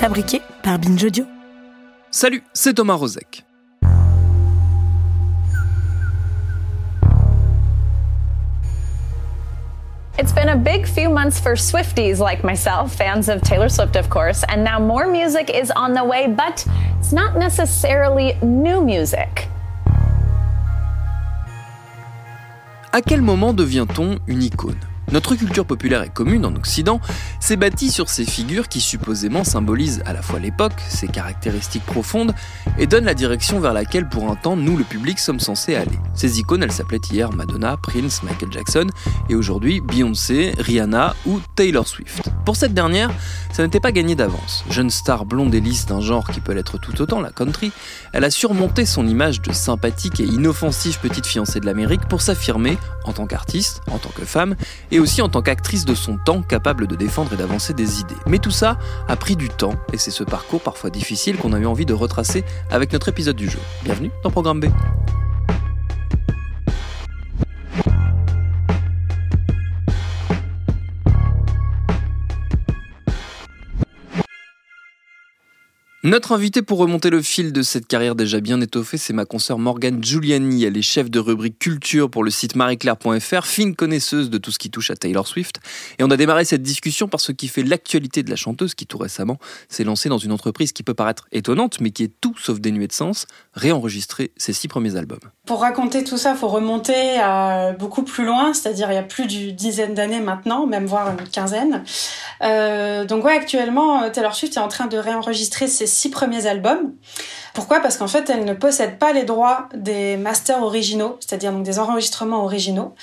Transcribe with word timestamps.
Fabriqué 0.00 0.40
par 0.62 0.78
Binge 0.78 1.04
Audio. 1.04 1.24
Salut, 2.12 2.44
c'est 2.52 2.72
Thomas 2.72 2.94
Rozek. 2.94 3.42
It's 10.16 10.32
been 10.32 10.50
a 10.50 10.56
big 10.56 10.86
few 10.86 11.10
months 11.10 11.40
for 11.40 11.56
Swifties 11.56 12.20
like 12.20 12.44
myself, 12.44 12.94
fans 12.94 13.28
of 13.28 13.42
Taylor 13.42 13.68
Swift, 13.68 13.96
of 13.96 14.08
course, 14.08 14.44
and 14.48 14.62
now 14.62 14.78
more 14.78 15.08
music 15.08 15.50
is 15.50 15.72
on 15.74 15.94
the 15.94 16.04
way, 16.04 16.28
but 16.28 16.64
it's 17.00 17.12
not 17.12 17.36
necessarily 17.36 18.34
new 18.40 18.80
music. 18.80 19.48
À 22.92 23.02
quel 23.02 23.20
moment 23.20 23.52
devient-on 23.52 24.20
une 24.28 24.42
icône? 24.42 24.78
Notre 25.10 25.34
culture 25.34 25.64
populaire 25.64 26.02
et 26.02 26.10
commune 26.10 26.44
en 26.44 26.54
Occident 26.54 27.00
s'est 27.40 27.56
bâtie 27.56 27.90
sur 27.90 28.10
ces 28.10 28.24
figures 28.24 28.68
qui 28.68 28.80
supposément 28.80 29.42
symbolisent 29.42 30.02
à 30.04 30.12
la 30.12 30.20
fois 30.20 30.38
l'époque, 30.38 30.80
ses 30.88 31.08
caractéristiques 31.08 31.86
profondes, 31.86 32.34
et 32.78 32.86
donnent 32.86 33.06
la 33.06 33.14
direction 33.14 33.58
vers 33.58 33.72
laquelle 33.72 34.08
pour 34.08 34.30
un 34.30 34.36
temps 34.36 34.56
nous 34.56 34.76
le 34.76 34.84
public 34.84 35.18
sommes 35.18 35.40
censés 35.40 35.74
aller. 35.74 35.98
Ces 36.14 36.40
icônes, 36.40 36.62
elles 36.62 36.72
s'appelaient 36.72 37.00
hier 37.10 37.32
Madonna, 37.32 37.78
Prince, 37.82 38.22
Michael 38.22 38.52
Jackson, 38.52 38.86
et 39.30 39.34
aujourd'hui 39.34 39.80
Beyoncé, 39.80 40.52
Rihanna 40.58 41.14
ou 41.26 41.40
Taylor 41.56 41.86
Swift. 41.86 42.28
Pour 42.44 42.56
cette 42.56 42.74
dernière, 42.74 43.10
ça 43.52 43.62
n'était 43.62 43.80
pas 43.80 43.92
gagné 43.92 44.14
d'avance. 44.14 44.64
Jeune 44.70 44.90
star 44.90 45.24
blonde 45.24 45.54
et 45.54 45.60
lisse 45.60 45.86
d'un 45.86 46.00
genre 46.00 46.30
qui 46.30 46.40
peut 46.40 46.52
l'être 46.52 46.78
tout 46.78 47.00
autant, 47.00 47.20
la 47.20 47.30
country, 47.30 47.72
elle 48.12 48.24
a 48.24 48.30
surmonté 48.30 48.84
son 48.84 49.06
image 49.06 49.40
de 49.40 49.52
sympathique 49.52 50.20
et 50.20 50.24
inoffensive 50.24 50.98
petite 51.00 51.26
fiancée 51.26 51.60
de 51.60 51.66
l'Amérique 51.66 52.06
pour 52.08 52.20
s'affirmer 52.20 52.78
en 53.08 53.12
tant 53.12 53.26
qu'artiste, 53.26 53.80
en 53.90 53.98
tant 53.98 54.10
que 54.10 54.24
femme, 54.24 54.54
et 54.90 55.00
aussi 55.00 55.22
en 55.22 55.28
tant 55.28 55.42
qu'actrice 55.42 55.84
de 55.84 55.94
son 55.94 56.18
temps 56.18 56.42
capable 56.42 56.86
de 56.86 56.94
défendre 56.94 57.32
et 57.32 57.36
d'avancer 57.36 57.74
des 57.74 58.00
idées. 58.00 58.14
Mais 58.26 58.38
tout 58.38 58.50
ça 58.50 58.78
a 59.08 59.16
pris 59.16 59.36
du 59.36 59.48
temps, 59.48 59.74
et 59.92 59.98
c'est 59.98 60.10
ce 60.10 60.24
parcours 60.24 60.60
parfois 60.60 60.90
difficile 60.90 61.36
qu'on 61.36 61.52
a 61.52 61.58
eu 61.58 61.66
envie 61.66 61.86
de 61.86 61.94
retracer 61.94 62.44
avec 62.70 62.92
notre 62.92 63.08
épisode 63.08 63.36
du 63.36 63.48
jeu. 63.48 63.60
Bienvenue 63.82 64.10
dans 64.22 64.30
Programme 64.30 64.60
B. 64.60 64.66
Notre 76.04 76.30
invitée 76.30 76.62
pour 76.62 76.78
remonter 76.78 77.10
le 77.10 77.20
fil 77.20 77.52
de 77.52 77.60
cette 77.60 77.88
carrière 77.88 78.14
déjà 78.14 78.38
bien 78.38 78.60
étoffée, 78.60 78.98
c'est 78.98 79.12
ma 79.12 79.24
consoeur 79.24 79.58
Morgane 79.58 80.00
Giuliani. 80.00 80.62
Elle 80.62 80.76
est 80.76 80.82
chef 80.82 81.10
de 81.10 81.18
rubrique 81.18 81.58
culture 81.58 82.08
pour 82.08 82.22
le 82.22 82.30
site 82.30 82.54
marieclaire.fr, 82.54 83.44
fine 83.44 83.74
connaisseuse 83.74 84.30
de 84.30 84.38
tout 84.38 84.52
ce 84.52 84.60
qui 84.60 84.70
touche 84.70 84.92
à 84.92 84.94
Taylor 84.94 85.26
Swift. 85.26 85.56
Et 85.98 86.04
on 86.04 86.10
a 86.12 86.16
démarré 86.16 86.44
cette 86.44 86.62
discussion 86.62 87.08
par 87.08 87.18
ce 87.18 87.32
qui 87.32 87.48
fait 87.48 87.64
l'actualité 87.64 88.22
de 88.22 88.30
la 88.30 88.36
chanteuse 88.36 88.76
qui 88.76 88.86
tout 88.86 88.96
récemment 88.96 89.38
s'est 89.68 89.82
lancée 89.82 90.08
dans 90.08 90.18
une 90.18 90.30
entreprise 90.30 90.70
qui 90.70 90.84
peut 90.84 90.94
paraître 90.94 91.26
étonnante, 91.32 91.80
mais 91.80 91.90
qui 91.90 92.04
est 92.04 92.12
tout 92.20 92.36
sauf 92.38 92.60
dénuée 92.60 92.86
de 92.86 92.92
sens, 92.92 93.26
réenregistrer 93.54 94.30
ses 94.36 94.52
six 94.52 94.68
premiers 94.68 94.94
albums. 94.94 95.18
Pour 95.46 95.62
raconter 95.62 96.04
tout 96.04 96.16
ça, 96.16 96.30
il 96.30 96.36
faut 96.36 96.46
remonter 96.46 97.18
à 97.18 97.72
beaucoup 97.72 98.04
plus 98.04 98.24
loin, 98.24 98.54
c'est-à-dire 98.54 98.92
il 98.92 98.94
y 98.94 98.98
a 98.98 99.02
plus 99.02 99.26
d'une 99.26 99.50
dizaine 99.50 99.94
d'années 99.94 100.20
maintenant, 100.20 100.68
même 100.68 100.86
voire 100.86 101.10
une 101.10 101.28
quinzaine. 101.28 101.82
Euh, 102.42 103.04
donc 103.04 103.24
ouais, 103.24 103.34
actuellement, 103.34 104.08
Taylor 104.10 104.36
Swift 104.36 104.56
est 104.56 104.60
en 104.60 104.68
train 104.68 104.86
de 104.86 104.96
réenregistrer 104.96 105.66
ses 105.66 105.87
six 105.88 106.10
premiers 106.10 106.46
albums. 106.46 106.92
Pourquoi? 107.54 107.80
Parce 107.80 107.96
qu'en 107.96 108.06
fait, 108.06 108.30
elle 108.30 108.44
ne 108.44 108.52
possède 108.52 108.98
pas 108.98 109.12
les 109.12 109.24
droits 109.24 109.68
des 109.74 110.16
masters 110.16 110.62
originaux, 110.62 111.16
c'est-à-dire 111.18 111.52
des 111.52 111.78
enregistrements 111.80 112.44
originaux. 112.44 112.94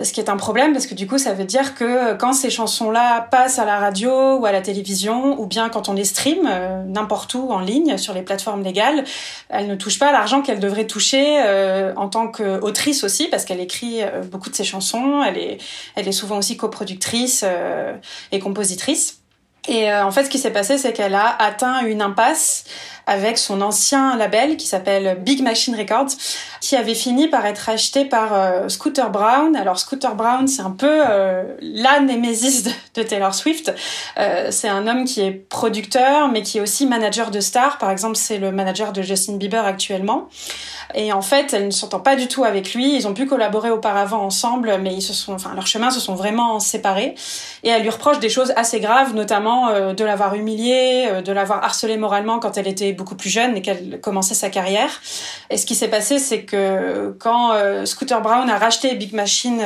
Ce 0.00 0.12
qui 0.12 0.20
est 0.20 0.30
un 0.30 0.38
problème 0.38 0.72
parce 0.72 0.86
que 0.86 0.94
du 0.94 1.06
coup, 1.06 1.18
ça 1.18 1.34
veut 1.34 1.44
dire 1.44 1.74
que 1.74 2.14
quand 2.14 2.32
ces 2.32 2.48
chansons-là 2.48 3.28
passent 3.30 3.58
à 3.58 3.64
la 3.64 3.78
radio 3.78 4.36
ou 4.38 4.46
à 4.46 4.52
la 4.52 4.62
télévision, 4.62 5.38
ou 5.38 5.46
bien 5.46 5.68
quand 5.68 5.88
on 5.88 5.92
les 5.92 6.04
stream 6.04 6.48
euh, 6.48 6.82
n'importe 6.84 7.34
où 7.34 7.50
en 7.50 7.60
ligne 7.60 7.98
sur 7.98 8.14
les 8.14 8.22
plateformes 8.22 8.62
légales, 8.62 9.04
elle 9.48 9.66
ne 9.66 9.74
touche 9.74 9.98
pas 9.98 10.12
l'argent 10.12 10.40
qu'elle 10.40 10.60
devrait 10.60 10.86
toucher 10.86 11.42
euh, 11.44 11.92
en 11.96 12.08
tant 12.08 12.28
qu'autrice 12.28 13.04
aussi, 13.04 13.28
parce 13.28 13.44
qu'elle 13.44 13.60
écrit 13.60 14.02
euh, 14.02 14.22
beaucoup 14.22 14.50
de 14.50 14.54
ses 14.54 14.64
chansons. 14.64 15.22
Elle 15.22 15.36
est, 15.36 15.58
elle 15.96 16.08
est 16.08 16.12
souvent 16.12 16.38
aussi 16.38 16.56
coproductrice 16.56 17.44
et 18.32 18.38
compositrice. 18.38 19.17
Et 19.68 19.92
euh, 19.92 20.04
en 20.04 20.10
fait, 20.10 20.24
ce 20.24 20.30
qui 20.30 20.38
s'est 20.38 20.50
passé, 20.50 20.78
c'est 20.78 20.92
qu'elle 20.92 21.14
a 21.14 21.36
atteint 21.38 21.84
une 21.84 22.00
impasse 22.00 22.64
avec 23.08 23.38
son 23.38 23.60
ancien 23.60 24.16
label 24.16 24.56
qui 24.56 24.66
s'appelle 24.66 25.18
Big 25.20 25.42
Machine 25.42 25.74
Records, 25.74 26.10
qui 26.60 26.76
avait 26.76 26.94
fini 26.94 27.26
par 27.26 27.44
être 27.46 27.68
acheté 27.68 28.04
par 28.04 28.34
euh, 28.34 28.68
Scooter 28.68 29.10
Brown. 29.10 29.56
Alors 29.56 29.78
Scooter 29.78 30.14
Brown, 30.14 30.46
c'est 30.46 30.62
un 30.62 30.70
peu 30.70 31.02
euh, 31.08 31.42
la 31.60 32.00
némésis 32.00 32.64
de, 32.94 33.02
Taylor 33.02 33.34
Swift. 33.34 33.72
c'est 34.50 34.68
un 34.68 34.86
homme 34.88 35.04
qui 35.04 35.20
est 35.20 35.30
producteur, 35.30 36.28
mais 36.28 36.42
qui 36.42 36.58
est 36.58 36.60
aussi 36.60 36.84
manager 36.84 37.30
de 37.30 37.40
stars. 37.40 37.78
Par 37.78 37.90
exemple, 37.90 38.16
c'est 38.16 38.38
le 38.38 38.50
manager 38.50 38.92
de 38.92 39.02
Justin 39.02 39.36
Bieber 39.36 39.64
actuellement. 39.64 40.28
Et 40.94 41.12
en 41.12 41.22
fait, 41.22 41.52
elle 41.52 41.66
ne 41.66 41.70
s'entend 41.70 42.00
pas 42.00 42.16
du 42.16 42.28
tout 42.28 42.44
avec 42.44 42.74
lui. 42.74 42.96
Ils 42.96 43.06
ont 43.06 43.14
pu 43.14 43.26
collaborer 43.26 43.70
auparavant 43.70 44.22
ensemble, 44.22 44.78
mais 44.80 44.94
ils 44.94 45.02
se 45.02 45.12
leurs 45.54 45.66
chemins 45.66 45.90
se 45.90 46.00
sont 46.00 46.14
vraiment 46.14 46.60
séparés. 46.60 47.14
Et 47.62 47.68
elle 47.68 47.82
lui 47.82 47.90
reproche 47.90 48.18
des 48.18 48.28
choses 48.28 48.52
assez 48.56 48.80
graves, 48.80 49.14
notamment 49.14 49.68
euh, 49.68 49.92
de 49.92 50.04
l'avoir 50.04 50.34
humiliée, 50.34 51.08
euh, 51.10 51.22
de 51.22 51.32
l'avoir 51.32 51.62
harcelée 51.64 51.96
moralement 51.96 52.38
quand 52.38 52.56
elle 52.56 52.68
était 52.68 52.92
beaucoup 52.98 53.14
plus 53.14 53.30
jeune 53.30 53.56
et 53.56 53.62
qu'elle 53.62 54.00
commençait 54.02 54.34
sa 54.34 54.50
carrière. 54.50 54.90
Et 55.48 55.56
ce 55.56 55.64
qui 55.64 55.74
s'est 55.74 55.88
passé, 55.88 56.18
c'est 56.18 56.42
que 56.42 57.16
quand 57.18 57.52
euh, 57.52 57.86
Scooter 57.86 58.20
Brown 58.20 58.50
a 58.50 58.58
racheté 58.58 58.94
Big 58.94 59.14
Machine 59.14 59.62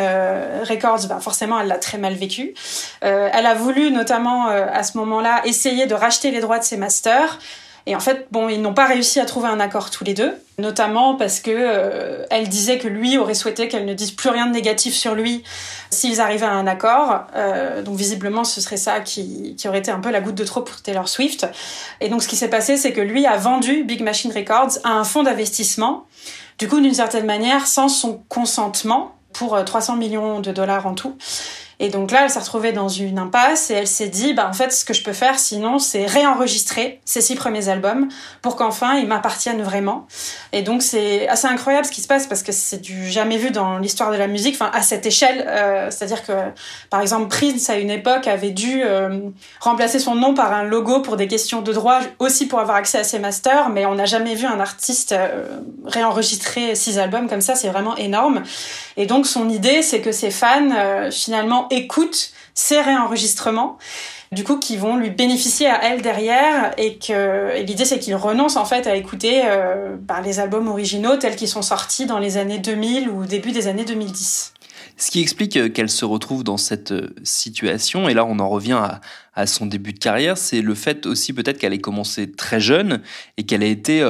Records, 0.69 1.09
bah 1.09 1.19
forcément, 1.21 1.59
elle 1.59 1.67
l'a 1.67 1.79
très 1.79 1.99
mal 1.99 2.15
vécu. 2.15 2.55
elle 3.01 3.47
a 3.47 3.55
voulu, 3.55 3.91
notamment 3.91 4.47
à 4.47 4.83
ce 4.85 4.97
moment-là, 4.99 5.43
essayer 5.45 5.87
de 5.87 5.95
racheter 5.95 6.31
les 6.31 6.41
droits 6.41 6.59
de 6.59 6.65
ses 6.65 6.77
masters. 6.77 7.39
Et 7.87 7.97
en 7.97 8.01
fait, 8.01 8.29
bon, 8.31 8.49
ils 8.49 8.63
n'ont 8.63 8.75
pas 8.75 8.87
réussi 8.87 9.19
à 9.19 9.25
trouver 9.25 9.49
un 9.49 9.59
accord 9.59 9.91
tous 9.91 10.05
les 10.05 10.15
deux, 10.15 10.33
notamment 10.59 11.17
parce 11.17 11.41
que 11.41 11.51
euh, 11.51 12.25
elle 12.31 12.49
disait 12.49 12.79
que 12.79 12.87
lui 12.87 13.19
aurait 13.19 13.35
souhaité 13.35 13.67
qu'elle 13.67 13.85
ne 13.85 13.95
dise 13.95 14.13
plus 14.13 14.31
rien 14.31 14.47
de 14.47 14.53
négatif 14.53 14.95
sur 14.95 15.15
lui 15.15 15.43
s'ils 15.91 16.21
arrivaient 16.21 16.47
à 16.47 16.53
un 16.53 16.67
accord. 16.67 17.25
Euh, 17.35 17.83
donc 17.83 17.97
visiblement, 17.97 18.45
ce 18.45 18.61
serait 18.61 18.77
ça 18.77 19.01
qui, 19.01 19.57
qui 19.57 19.69
aurait 19.69 19.81
été 19.81 19.91
un 19.91 19.99
peu 19.99 20.11
la 20.11 20.21
goutte 20.21 20.37
de 20.37 20.45
trop 20.45 20.61
pour 20.61 20.81
Taylor 20.81 21.09
Swift. 21.09 21.47
Et 22.01 22.09
donc 22.09 22.23
ce 22.23 22.29
qui 22.29 22.37
s'est 22.37 22.51
passé, 22.51 22.77
c'est 22.77 22.93
que 22.93 23.01
lui 23.01 23.27
a 23.27 23.37
vendu 23.37 23.83
Big 23.83 24.03
Machine 24.03 24.33
Records 24.33 24.79
à 24.85 24.91
un 24.91 25.05
fonds 25.05 25.25
d'investissement, 25.25 26.07
du 26.59 26.69
coup 26.69 26.81
d'une 26.81 26.95
certaine 26.95 27.27
manière 27.27 27.67
sans 27.67 27.89
son 27.89 28.23
consentement 28.29 29.17
pour 29.33 29.63
300 29.65 29.95
euh, 29.95 29.97
millions 29.97 30.41
de 30.41 30.53
dollars 30.53 30.87
en 30.87 30.95
tout. 30.95 31.17
Et 31.83 31.89
donc 31.89 32.13
là, 32.13 32.21
elle 32.23 32.31
s'est 32.31 32.39
retrouvée 32.39 32.71
dans 32.71 32.89
une 32.89 33.19
impasse 33.19 33.69
et 33.73 33.75
elle 33.75 33.89
s'est 33.89 34.07
dit, 34.07 34.35
bah 34.35 34.47
en 34.49 34.53
fait, 34.53 34.73
ce 34.73 34.85
que 34.85 34.95
je 34.95 35.03
peux 35.03 35.13
faire, 35.13 35.37
sinon, 35.41 35.81
c'est 35.81 36.07
réenregistrer 36.07 37.01
ces 37.05 37.21
six 37.21 37.35
premiers 37.35 37.69
albums 37.69 38.07
pour 38.41 38.55
qu'enfin 38.55 38.95
ils 38.95 39.09
m'appartiennent 39.09 39.63
vraiment. 39.63 40.07
Et 40.53 40.63
donc 40.63 40.81
c'est 40.81 41.27
assez 41.27 41.49
incroyable 41.49 41.85
ce 41.85 41.91
qui 41.91 42.01
se 42.01 42.07
passe 42.07 42.29
parce 42.29 42.45
que 42.45 42.53
c'est 42.53 42.81
du 42.81 43.11
jamais 43.11 43.37
vu 43.37 43.51
dans 43.51 43.79
l'histoire 43.79 44.13
de 44.13 44.17
la 44.17 44.29
musique, 44.29 44.55
enfin 44.55 44.71
à 44.73 44.81
cette 44.83 45.07
échelle. 45.07 45.45
Euh, 45.49 45.91
C'est-à-dire 45.91 46.25
que, 46.25 46.33
par 46.89 47.01
exemple, 47.01 47.27
Prince 47.27 47.69
à 47.69 47.77
une 47.77 47.91
époque 47.91 48.29
avait 48.29 48.53
dû 48.53 48.83
euh, 48.85 49.19
remplacer 49.59 49.99
son 49.99 50.15
nom 50.15 50.35
par 50.35 50.53
un 50.53 50.63
logo 50.63 51.01
pour 51.01 51.17
des 51.17 51.27
questions 51.27 51.63
de 51.63 51.73
droit, 51.73 51.99
aussi 52.21 52.47
pour 52.47 52.61
avoir 52.61 52.77
accès 52.77 52.99
à 52.99 53.05
ses 53.05 53.19
masters, 53.19 53.71
mais 53.71 53.87
on 53.87 53.97
n'a 53.97 54.07
jamais 54.07 54.37
vu 54.37 54.47
un 54.47 54.61
artiste 54.61 55.11
euh, 55.11 55.47
réenregistrer 55.85 56.77
six 56.77 57.01
albums 57.01 57.29
comme 57.29 57.41
ça. 57.41 57.57
C'est 57.57 57.71
vraiment 57.71 57.97
énorme. 57.97 58.45
Et 58.97 59.07
donc 59.07 59.27
son 59.27 59.49
idée, 59.49 59.83
c'est 59.83 60.01
que 60.01 60.13
ses 60.13 60.31
fans 60.31 60.71
euh, 60.71 61.11
finalement 61.11 61.67
écoutent 61.73 62.33
ces 62.55 62.81
réenregistrements 62.81 63.79
du 64.33 64.45
coup 64.45 64.59
qui 64.59 64.77
vont 64.77 64.97
lui 64.97 65.11
bénéficier 65.11 65.67
à 65.67 65.85
elle 65.85 66.03
derrière 66.03 66.73
et 66.79 66.97
que 66.97 67.63
l'idée 67.63 67.85
c'est 67.85 67.99
qu'il 67.99 68.15
renonce 68.15 68.57
en 68.57 68.65
fait 68.65 68.87
à 68.87 68.97
écouter 68.97 69.43
euh, 69.45 69.97
bah, 70.01 70.21
les 70.25 70.41
albums 70.41 70.69
originaux 70.69 71.17
tels 71.17 71.37
qu'ils 71.37 71.49
sont 71.49 71.63
sortis 71.63 72.07
dans 72.07 72.19
les 72.19 72.39
années 72.39 72.59
2000 72.59 73.11
ou 73.11 73.27
début 73.27 73.53
des 73.53 73.69
années 73.69 73.85
2010. 73.85 74.55
Ce 74.97 75.11
qui 75.11 75.21
explique 75.21 75.57
euh, 75.57 75.69
qu'elle 75.69 75.91
se 75.91 76.05
retrouve 76.05 76.45
dans 76.45 76.57
cette 76.57 76.93
euh, 76.93 77.15
situation, 77.23 78.09
et 78.09 78.15
là 78.15 78.25
on 78.25 78.39
en 78.39 78.49
revient 78.49 78.81
à, 79.35 79.47
son 79.47 79.67
début 79.67 79.93
de 79.93 79.99
carrière, 79.99 80.37
c'est 80.37 80.61
le 80.61 80.75
fait 80.75 81.07
aussi 81.07 81.33
peut-être 81.33 81.59
qu'elle 81.59 81.73
ait 81.73 81.79
commencé 81.79 82.31
très 82.31 82.61
jeune 82.61 83.01
et 83.37 83.45
qu'elle 83.45 83.63
a 83.63 83.67
été 83.67 84.03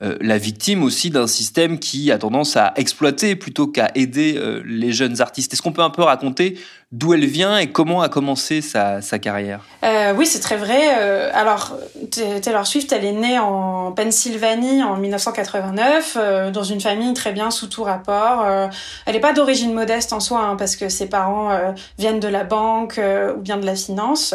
la 0.00 0.38
victime 0.38 0.82
aussi 0.84 1.10
d'un 1.10 1.26
système 1.26 1.78
qui 1.78 2.12
a 2.12 2.18
tendance 2.18 2.56
à 2.56 2.72
exploiter 2.76 3.36
plutôt 3.36 3.66
qu'à 3.66 3.90
aider 3.94 4.34
euh, 4.36 4.62
les 4.64 4.92
jeunes 4.92 5.20
artistes. 5.20 5.52
Est-ce 5.52 5.62
qu'on 5.62 5.72
peut 5.72 5.82
un 5.82 5.90
peu 5.90 6.02
raconter 6.02 6.58
d'où 6.90 7.12
elle 7.12 7.26
vient 7.26 7.58
et 7.58 7.70
comment 7.70 8.00
a 8.00 8.08
commencé 8.08 8.62
sa, 8.62 9.00
carrière? 9.20 9.60
Euh, 9.84 10.14
Oui, 10.14 10.26
c'est 10.26 10.40
très 10.40 10.56
vrai. 10.56 10.96
Euh, 10.98 11.30
alors, 11.34 11.76
Taylor 12.10 12.66
Swift, 12.66 12.92
elle 12.92 13.04
est 13.04 13.12
née 13.12 13.38
en 13.38 13.92
Pennsylvanie 13.92 14.82
en 14.82 14.96
1989, 14.96 16.16
euh, 16.16 16.50
dans 16.50 16.62
une 16.62 16.80
famille 16.80 17.12
très 17.12 17.32
bien 17.32 17.50
sous 17.50 17.66
tout 17.66 17.82
rapport. 17.82 18.42
Euh, 18.46 18.68
elle 19.04 19.14
n'est 19.14 19.20
pas 19.20 19.34
d'origine 19.34 19.74
modeste 19.74 20.14
en 20.14 20.20
soi, 20.20 20.40
hein, 20.40 20.56
parce 20.56 20.76
que 20.76 20.88
ses 20.88 21.08
parents 21.08 21.50
viennent 21.98 22.20
de 22.20 22.28
la 22.28 22.44
banque 22.44 23.00
ou 23.36 23.40
bien 23.40 23.58
de 23.58 23.66
la 23.66 23.74
finance. 23.74 24.34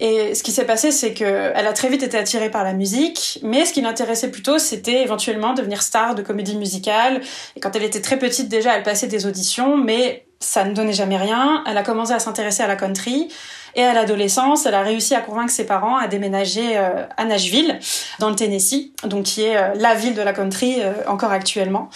Et 0.00 0.34
ce 0.34 0.42
qui 0.42 0.50
s'est 0.50 0.64
passé, 0.64 0.90
c'est 0.90 1.12
qu'elle 1.14 1.66
a 1.66 1.72
très 1.72 1.88
vite 1.88 2.02
été 2.02 2.18
attirée 2.18 2.50
par 2.50 2.64
la 2.64 2.72
musique, 2.72 3.38
mais 3.42 3.64
ce 3.64 3.72
qui 3.72 3.80
l'intéressait 3.80 4.30
plutôt, 4.30 4.58
c'était 4.58 5.01
éventuellement 5.02 5.54
devenir 5.54 5.82
star 5.82 6.14
de 6.14 6.22
comédie 6.22 6.56
musicale. 6.56 7.20
Et 7.56 7.60
quand 7.60 7.74
elle 7.76 7.84
était 7.84 8.00
très 8.00 8.18
petite, 8.18 8.48
déjà, 8.48 8.76
elle 8.76 8.82
passait 8.82 9.06
des 9.06 9.26
auditions, 9.26 9.76
mais 9.76 10.26
ça 10.42 10.64
ne 10.64 10.74
donnait 10.74 10.92
jamais 10.92 11.16
rien. 11.16 11.64
Elle 11.66 11.78
a 11.78 11.82
commencé 11.82 12.12
à 12.12 12.18
s'intéresser 12.18 12.62
à 12.62 12.66
la 12.66 12.76
country. 12.76 13.28
Et 13.74 13.82
à 13.82 13.94
l'adolescence, 13.94 14.66
elle 14.66 14.74
a 14.74 14.82
réussi 14.82 15.14
à 15.14 15.20
convaincre 15.20 15.50
ses 15.50 15.64
parents 15.64 15.96
à 15.96 16.06
déménager 16.06 16.76
euh, 16.76 17.06
à 17.16 17.24
Nashville, 17.24 17.78
dans 18.18 18.28
le 18.28 18.36
Tennessee, 18.36 18.92
donc 19.04 19.24
qui 19.24 19.42
est 19.42 19.56
euh, 19.56 19.72
la 19.76 19.94
ville 19.94 20.14
de 20.14 20.20
la 20.20 20.34
country 20.34 20.76
euh, 20.80 20.92
encore 21.06 21.32
actuellement. 21.32 21.88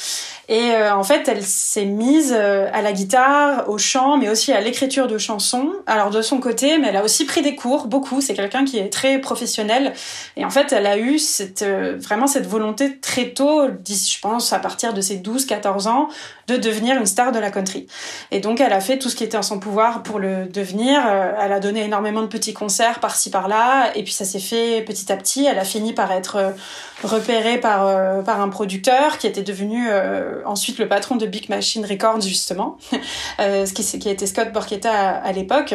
Et 0.49 0.77
en 0.77 1.03
fait, 1.03 1.27
elle 1.27 1.43
s'est 1.43 1.87
mise 1.87 2.33
à 2.33 2.81
la 2.81 2.93
guitare, 2.93 3.69
au 3.69 3.79
chant, 3.79 4.17
mais 4.17 4.29
aussi 4.29 4.53
à 4.53 4.61
l'écriture 4.61 5.09
de 5.09 5.19
chansons. 5.19 5.73
Alors 5.89 6.11
de 6.11 6.23
son 6.23 6.39
côté, 6.39 6.79
mais 6.79 6.87
elle 6.87 6.97
a 6.97 7.03
aussi 7.03 7.25
pris 7.25 7.43
des 7.43 7.57
cours, 7.57 7.89
beaucoup. 7.89 8.21
C'est 8.21 8.35
quelqu'un 8.35 8.65
qui 8.65 8.79
est 8.79 8.89
très 8.89 9.19
professionnel. 9.19 9.93
Et 10.37 10.45
en 10.45 10.51
fait, 10.51 10.73
elle 10.73 10.87
a 10.87 10.99
eu 10.99 11.19
cette, 11.19 11.65
vraiment 11.65 12.29
cette 12.29 12.47
volonté 12.47 13.01
très 13.01 13.31
tôt, 13.31 13.63
je 13.85 14.21
pense 14.21 14.53
à 14.53 14.61
partir 14.61 14.95
de 14.95 15.01
ses 15.01 15.17
12-14 15.17 15.89
ans, 15.89 16.09
de 16.47 16.57
devenir 16.57 16.97
une 16.97 17.07
star 17.07 17.33
de 17.33 17.41
la 17.41 17.51
country. 17.51 17.89
Donc, 18.41 18.61
elle 18.61 18.73
a 18.73 18.81
fait 18.81 18.99
tout 18.99 19.09
ce 19.09 19.17
qui 19.17 19.25
était 19.25 19.37
en 19.37 19.43
son 19.43 19.59
pouvoir 19.59 20.03
pour 20.03 20.19
le 20.19 20.47
devenir. 20.47 21.01
elle 21.41 21.53
a 21.53 21.61
donné 21.61 21.85
énormément 21.85 22.23
de 22.23 22.27
petits 22.27 22.55
concerts 22.55 23.01
par-ci 23.01 23.31
par-là. 23.31 23.97
Et 23.97 24.03
puis 24.03 24.13
ça 24.13 24.25
s'est 24.25 24.39
fait 24.39 24.83
petit 24.83 25.11
à 25.13 25.17
petit. 25.17 25.47
Elle 25.47 25.59
a 25.59 25.65
fini 25.65 25.93
par 25.93 26.13
être 26.13 26.55
repérée 27.03 27.59
par, 27.59 28.25
par 28.25 28.41
un 28.41 28.49
producteur 28.49 29.19
qui 29.19 29.27
était 29.27 29.43
devenu 29.43 29.87
euh, 29.89 30.43
ensuite 30.45 30.79
le 30.79 30.89
patron 30.89 31.17
de 31.17 31.27
Big 31.27 31.49
Machine 31.49 31.85
Records 31.85 32.23
justement, 32.23 32.79
euh, 33.41 33.67
qui, 33.67 34.09
été 34.09 34.27
Scott 34.27 34.53
Borchetta 34.53 34.93
à, 34.93 35.33
l'époque. 35.33 35.75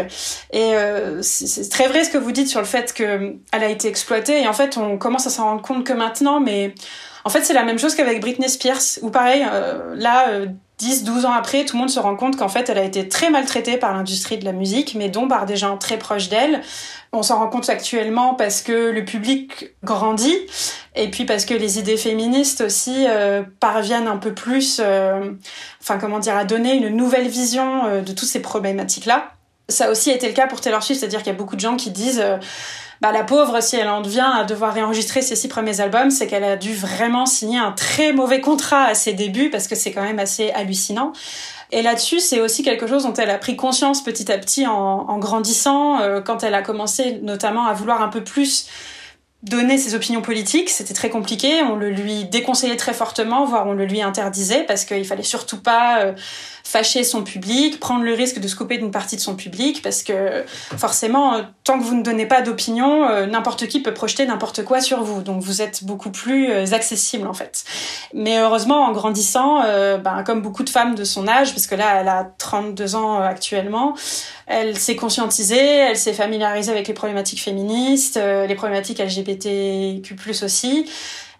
Et 0.51 0.73
euh, 0.75 1.21
c'est 1.21 1.69
très 1.69 1.87
vrai 1.87 2.03
ce 2.03 2.09
que 2.09 2.17
vous 2.17 2.31
dites 2.31 2.47
sur 2.47 2.59
le 2.59 2.65
fait 2.65 2.93
qu'elle 2.93 3.39
a 3.51 3.69
été 3.69 3.87
exploitée. 3.87 4.41
Et 4.41 4.47
en 4.47 4.53
fait, 4.53 4.77
on 4.77 4.97
commence 4.97 5.27
à 5.27 5.29
s'en 5.29 5.45
rendre 5.45 5.61
compte 5.61 5.85
que 5.85 5.93
maintenant, 5.93 6.39
mais 6.39 6.73
en 7.23 7.29
fait, 7.29 7.43
c'est 7.43 7.53
la 7.53 7.63
même 7.63 7.79
chose 7.79 7.95
qu'avec 7.95 8.19
Britney 8.19 8.49
Spears, 8.49 8.99
où 9.01 9.09
pareil, 9.09 9.45
là, 9.95 10.27
10, 10.81 11.03
12 11.03 11.25
ans 11.25 11.31
après, 11.31 11.63
tout 11.63 11.75
le 11.75 11.81
monde 11.81 11.91
se 11.91 11.99
rend 11.99 12.15
compte 12.15 12.37
qu'en 12.37 12.49
fait, 12.49 12.67
elle 12.69 12.79
a 12.79 12.83
été 12.83 13.07
très 13.07 13.29
maltraitée 13.29 13.77
par 13.77 13.93
l'industrie 13.93 14.39
de 14.39 14.45
la 14.45 14.51
musique, 14.51 14.95
mais 14.95 15.09
dont 15.09 15.27
par 15.27 15.45
des 15.45 15.55
gens 15.55 15.77
très 15.77 15.97
proches 15.97 16.27
d'elle. 16.27 16.61
On 17.13 17.21
s'en 17.21 17.37
rend 17.37 17.49
compte 17.49 17.69
actuellement 17.69 18.33
parce 18.33 18.63
que 18.63 18.89
le 18.89 19.05
public 19.05 19.75
grandit 19.83 20.35
et 20.95 21.11
puis 21.11 21.25
parce 21.25 21.45
que 21.45 21.53
les 21.53 21.77
idées 21.77 21.97
féministes 21.97 22.61
aussi 22.61 23.05
euh, 23.07 23.43
parviennent 23.59 24.07
un 24.07 24.17
peu 24.17 24.33
plus, 24.33 24.81
euh, 24.83 25.31
enfin 25.79 25.99
comment 25.99 26.17
dire, 26.17 26.35
à 26.35 26.45
donner 26.45 26.73
une 26.73 26.89
nouvelle 26.89 27.27
vision 27.27 27.85
euh, 27.85 28.01
de 28.01 28.11
toutes 28.13 28.29
ces 28.29 28.41
problématiques-là. 28.41 29.33
Ça 29.69 29.85
a 29.85 29.91
aussi 29.91 30.09
été 30.09 30.27
le 30.27 30.33
cas 30.33 30.47
pour 30.47 30.61
Taylor 30.61 30.81
Swift, 30.81 30.99
c'est-à-dire 30.99 31.19
qu'il 31.19 31.31
y 31.31 31.35
a 31.35 31.37
beaucoup 31.37 31.55
de 31.55 31.61
gens 31.61 31.75
qui 31.75 31.91
disent 31.91 32.23
bah, 33.01 33.11
la 33.11 33.23
pauvre, 33.23 33.61
si 33.61 33.75
elle 33.75 33.89
en 33.89 34.01
vient 34.01 34.29
à 34.29 34.43
devoir 34.43 34.73
réenregistrer 34.73 35.23
ses 35.23 35.35
six 35.35 35.47
premiers 35.47 35.81
albums, 35.81 36.11
c'est 36.11 36.27
qu'elle 36.27 36.43
a 36.43 36.55
dû 36.55 36.73
vraiment 36.73 37.25
signer 37.25 37.57
un 37.57 37.71
très 37.71 38.13
mauvais 38.13 38.41
contrat 38.41 38.83
à 38.83 38.93
ses 38.93 39.13
débuts 39.13 39.49
parce 39.49 39.67
que 39.67 39.75
c'est 39.75 39.91
quand 39.91 40.03
même 40.03 40.19
assez 40.19 40.51
hallucinant. 40.51 41.11
Et 41.71 41.81
là-dessus, 41.81 42.19
c'est 42.19 42.41
aussi 42.41 42.61
quelque 42.63 42.85
chose 42.85 43.03
dont 43.03 43.13
elle 43.13 43.31
a 43.31 43.39
pris 43.39 43.55
conscience 43.55 44.03
petit 44.03 44.31
à 44.31 44.37
petit 44.37 44.67
en, 44.67 44.73
en 44.73 45.17
grandissant, 45.17 45.99
euh, 46.01 46.21
quand 46.21 46.43
elle 46.43 46.53
a 46.53 46.61
commencé 46.61 47.19
notamment 47.23 47.65
à 47.65 47.73
vouloir 47.73 48.01
un 48.01 48.09
peu 48.09 48.23
plus 48.23 48.67
donner 49.43 49.79
ses 49.79 49.95
opinions 49.95 50.21
politiques, 50.21 50.69
c'était 50.69 50.93
très 50.93 51.09
compliqué. 51.09 51.63
On 51.63 51.75
le 51.75 51.89
lui 51.89 52.25
déconseillait 52.25 52.77
très 52.77 52.93
fortement, 52.93 53.45
voire 53.45 53.65
on 53.67 53.73
le 53.73 53.85
lui 53.85 54.01
interdisait 54.01 54.63
parce 54.63 54.85
qu'il 54.85 55.05
fallait 55.05 55.23
surtout 55.23 55.59
pas 55.59 56.01
euh, 56.01 56.13
fâcher 56.63 57.03
son 57.03 57.23
public, 57.23 57.79
prendre 57.79 58.03
le 58.03 58.13
risque 58.13 58.39
de 58.39 58.47
se 58.47 58.55
couper 58.55 58.77
d'une 58.77 58.91
partie 58.91 59.15
de 59.15 59.21
son 59.21 59.35
public 59.35 59.81
parce 59.81 60.03
que 60.03 60.43
forcément, 60.77 61.35
euh, 61.35 61.41
tant 61.63 61.79
que 61.79 61.83
vous 61.83 61.95
ne 61.95 62.03
donnez 62.03 62.25
pas 62.25 62.41
d'opinion, 62.41 63.07
euh, 63.07 63.25
n'importe 63.25 63.67
qui 63.67 63.81
peut 63.81 63.93
projeter 63.93 64.25
n'importe 64.25 64.63
quoi 64.63 64.81
sur 64.81 65.03
vous. 65.03 65.21
Donc 65.21 65.41
vous 65.41 65.61
êtes 65.61 65.83
beaucoup 65.83 66.11
plus 66.11 66.73
accessible 66.73 67.27
en 67.27 67.33
fait. 67.33 67.63
Mais 68.13 68.39
heureusement, 68.39 68.85
en 68.85 68.91
grandissant, 68.91 69.61
ben, 69.61 70.23
comme 70.25 70.41
beaucoup 70.41 70.63
de 70.63 70.69
femmes 70.69 70.95
de 70.95 71.03
son 71.03 71.27
âge, 71.27 71.53
parce 71.53 71.67
que 71.67 71.75
là, 71.75 72.01
elle 72.01 72.07
a 72.07 72.31
32 72.37 72.95
ans 72.95 73.19
actuellement, 73.21 73.95
elle 74.47 74.77
s'est 74.77 74.95
conscientisée, 74.95 75.57
elle 75.57 75.97
s'est 75.97 76.13
familiarisée 76.13 76.71
avec 76.71 76.87
les 76.87 76.93
problématiques 76.93 77.41
féministes, 77.41 78.17
les 78.17 78.55
problématiques 78.55 78.99
LGBT 78.99 79.21
LGBTQ+, 79.21 80.43
aussi. 80.43 80.85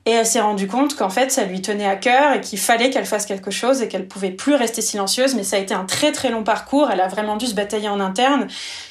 Et 0.06 0.12
elle 0.12 0.26
s'est 0.26 0.42
rendue 0.42 0.68
compte 0.68 0.96
qu'en 0.96 1.12
fait, 1.12 1.32
ça 1.32 1.44
lui 1.44 1.62
tenait 1.62 1.86
à 1.86 1.96
cœur 1.96 2.34
et 2.34 2.42
qu'il 2.42 2.58
fallait 2.58 2.90
qu'elle 2.90 3.06
fasse 3.06 3.28
quelque 3.28 3.52
chose 3.52 3.84
et 3.84 3.88
qu'elle 3.88 4.08
pouvait 4.08 4.32
plus 4.32 4.56
rester 4.56 4.82
silencieuse. 4.82 5.36
Mais 5.36 5.44
ça 5.44 5.58
a 5.58 5.60
été 5.60 5.76
un 5.76 5.86
très 5.86 6.12
très 6.12 6.32
long 6.32 6.44
parcours. 6.44 6.90
Elle 6.92 7.02
a 7.02 7.08
vraiment 7.08 7.38
dû 7.38 7.46
se 7.46 7.54
batailler 7.54 7.88
en 7.88 8.00
interne. 8.00 8.48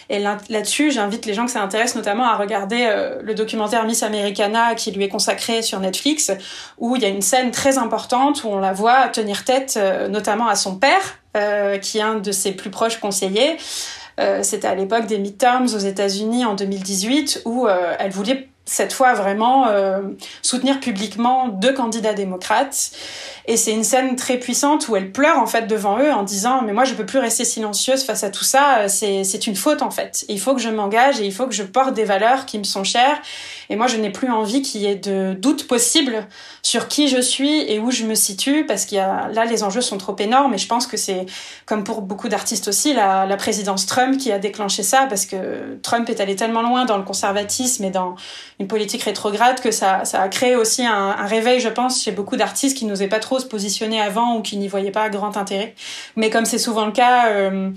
Et 0.09 0.21
là-dessus, 0.21 0.93
j'invite 0.93 1.27
les 1.27 1.35
gens 1.35 1.47
que 1.47 1.51
ça 1.51 1.63
intéresse 1.63 1.97
notamment 1.97 2.25
à 2.25 2.37
regarder 2.37 2.87
euh, 2.89 3.21
le 3.23 3.35
documentaire 3.35 3.85
Miss 3.85 4.05
Americana 4.05 4.77
qui 4.77 4.93
lui 4.93 5.05
est 5.05 5.09
consacré 5.09 5.63
sur 5.63 5.81
Netflix, 5.81 6.31
où 6.79 6.95
il 6.95 7.03
y 7.03 7.05
a 7.05 7.09
une 7.09 7.23
scène 7.23 7.51
très 7.51 7.77
importante 7.77 8.45
où 8.45 8.49
on 8.49 8.61
la 8.61 8.73
voit 8.73 9.09
tenir 9.09 9.45
tête 9.45 9.75
euh, 9.77 10.07
notamment 10.07 10.47
à 10.47 10.55
son 10.55 10.77
père, 10.77 11.19
euh, 11.37 11.79
qui 11.79 11.99
est 11.99 12.03
un 12.03 12.17
de 12.17 12.31
ses 12.31 12.53
plus 12.53 12.71
proches 12.71 12.99
conseillers. 12.99 13.57
C'était 14.43 14.69
à 14.69 14.75
l'époque 14.75 15.07
des 15.07 15.17
midterms 15.17 15.65
aux 15.65 15.79
États-Unis 15.79 16.45
en 16.45 16.55
2018 16.55 17.41
où 17.47 17.67
elle 17.67 18.11
voulait 18.11 18.50
cette 18.65 18.93
fois 18.93 19.15
vraiment 19.15 19.67
euh, 19.67 20.01
soutenir 20.43 20.81
publiquement 20.81 21.49
deux 21.49 21.73
candidats 21.73 22.15
démocrates. 22.15 22.93
Et 23.51 23.57
c'est 23.57 23.73
une 23.73 23.83
scène 23.83 24.15
très 24.15 24.37
puissante 24.37 24.87
où 24.87 24.95
elle 24.95 25.11
pleure 25.11 25.41
en 25.41 25.47
fait 25.47 25.67
devant 25.67 25.99
eux 25.99 26.13
en 26.13 26.23
disant 26.23 26.63
mais 26.63 26.73
moi 26.73 26.85
je 26.85 26.95
peux 26.95 27.05
plus 27.05 27.19
rester 27.19 27.45
silencieuse 27.45 28.05
face 28.05 28.23
à 28.23 28.31
tout 28.31 28.45
ça, 28.45 28.87
c'est 28.87 29.25
c'est 29.25 29.49
une 29.49 29.57
faute 29.57 29.83
en 29.83 29.91
fait. 29.91 30.25
il 30.29 30.39
faut 30.39 30.55
que 30.55 30.61
je 30.61 30.69
m'engage 30.69 31.21
et 31.21 31.27
il 31.27 31.33
faut 31.33 31.49
que 31.49 31.53
je 31.53 31.65
porte 31.65 31.93
des 31.93 32.05
valeurs 32.05 32.47
qui 32.47 32.61
me 32.61 32.63
sont 32.63 32.85
chères. 32.85 33.21
Et 33.69 33.75
moi 33.75 33.89
je 33.89 33.97
n'ai 33.97 34.11
plus 34.11 34.31
envie 34.31 34.63
qu'il 34.63 34.83
y 34.83 34.87
ait 34.87 34.95
de 34.95 35.35
doute 35.35 35.67
possible 35.67 36.29
sur 36.63 36.87
qui 36.87 37.09
je 37.09 37.21
suis 37.21 37.63
et 37.63 37.81
où 37.81 37.91
je 37.91 38.05
me 38.05 38.15
situe 38.15 38.67
parce 38.67 38.85
qu'il 38.85 38.99
y 38.99 39.01
a 39.01 39.29
là 39.33 39.47
les 39.47 39.65
enjeux 39.65 39.81
sont 39.81 39.99
trop 39.99 40.15
énormes 40.21 40.55
et 40.55 40.59
je 40.59 40.69
pense 40.69 40.87
que 40.87 40.97
c'est 40.97 41.27
comme 41.67 41.83
pour 41.83 42.03
beaucoup 42.03 42.29
d'artistes 42.29 42.69
aussi 42.69 42.95
la, 42.95 43.27
la 43.27 43.37
présidence 43.37 43.85
Trump 43.87 44.17
qui 44.17 44.31
a 44.31 44.39
déclenché 44.39 44.85
ça 44.85 45.07
parce 45.09 45.27
que 45.27 45.77
Trump 45.83 46.09
est 46.09 46.21
allé 46.21 46.37
tellement 46.37 46.63
loin 46.63 46.85
dans 46.85 46.99
le 46.99 47.03
conservatisme 47.03 47.83
et 47.83 47.91
dans 47.91 48.15
une 48.61 48.69
politique 48.69 49.03
rétrograde 49.03 49.61
que 49.61 49.73
ça, 49.73 50.05
ça 50.05 50.23
a 50.23 50.29
créé 50.29 50.55
aussi 50.55 50.87
un, 50.87 51.17
un 51.19 51.27
réveil, 51.27 51.59
je 51.59 51.69
pense, 51.69 52.01
chez 52.05 52.13
beaucoup 52.13 52.37
d'artistes 52.37 52.77
qui 52.77 52.85
n'osaient 52.85 53.09
pas 53.09 53.19
trop 53.19 53.40
se 53.41 53.47
positionner 53.47 54.01
avant 54.01 54.37
ou 54.37 54.43
qui 54.43 54.57
n'y 54.57 54.69
voyaient 54.69 54.91
pas 54.91 55.09
grand 55.09 55.37
intérêt. 55.37 55.75
Mais 56.17 56.31
comme 56.31 56.45
c'est 56.45 56.59
souvent 56.59 56.87
le 56.87 56.93
cas, 56.93 57.31
euh, 57.31 57.71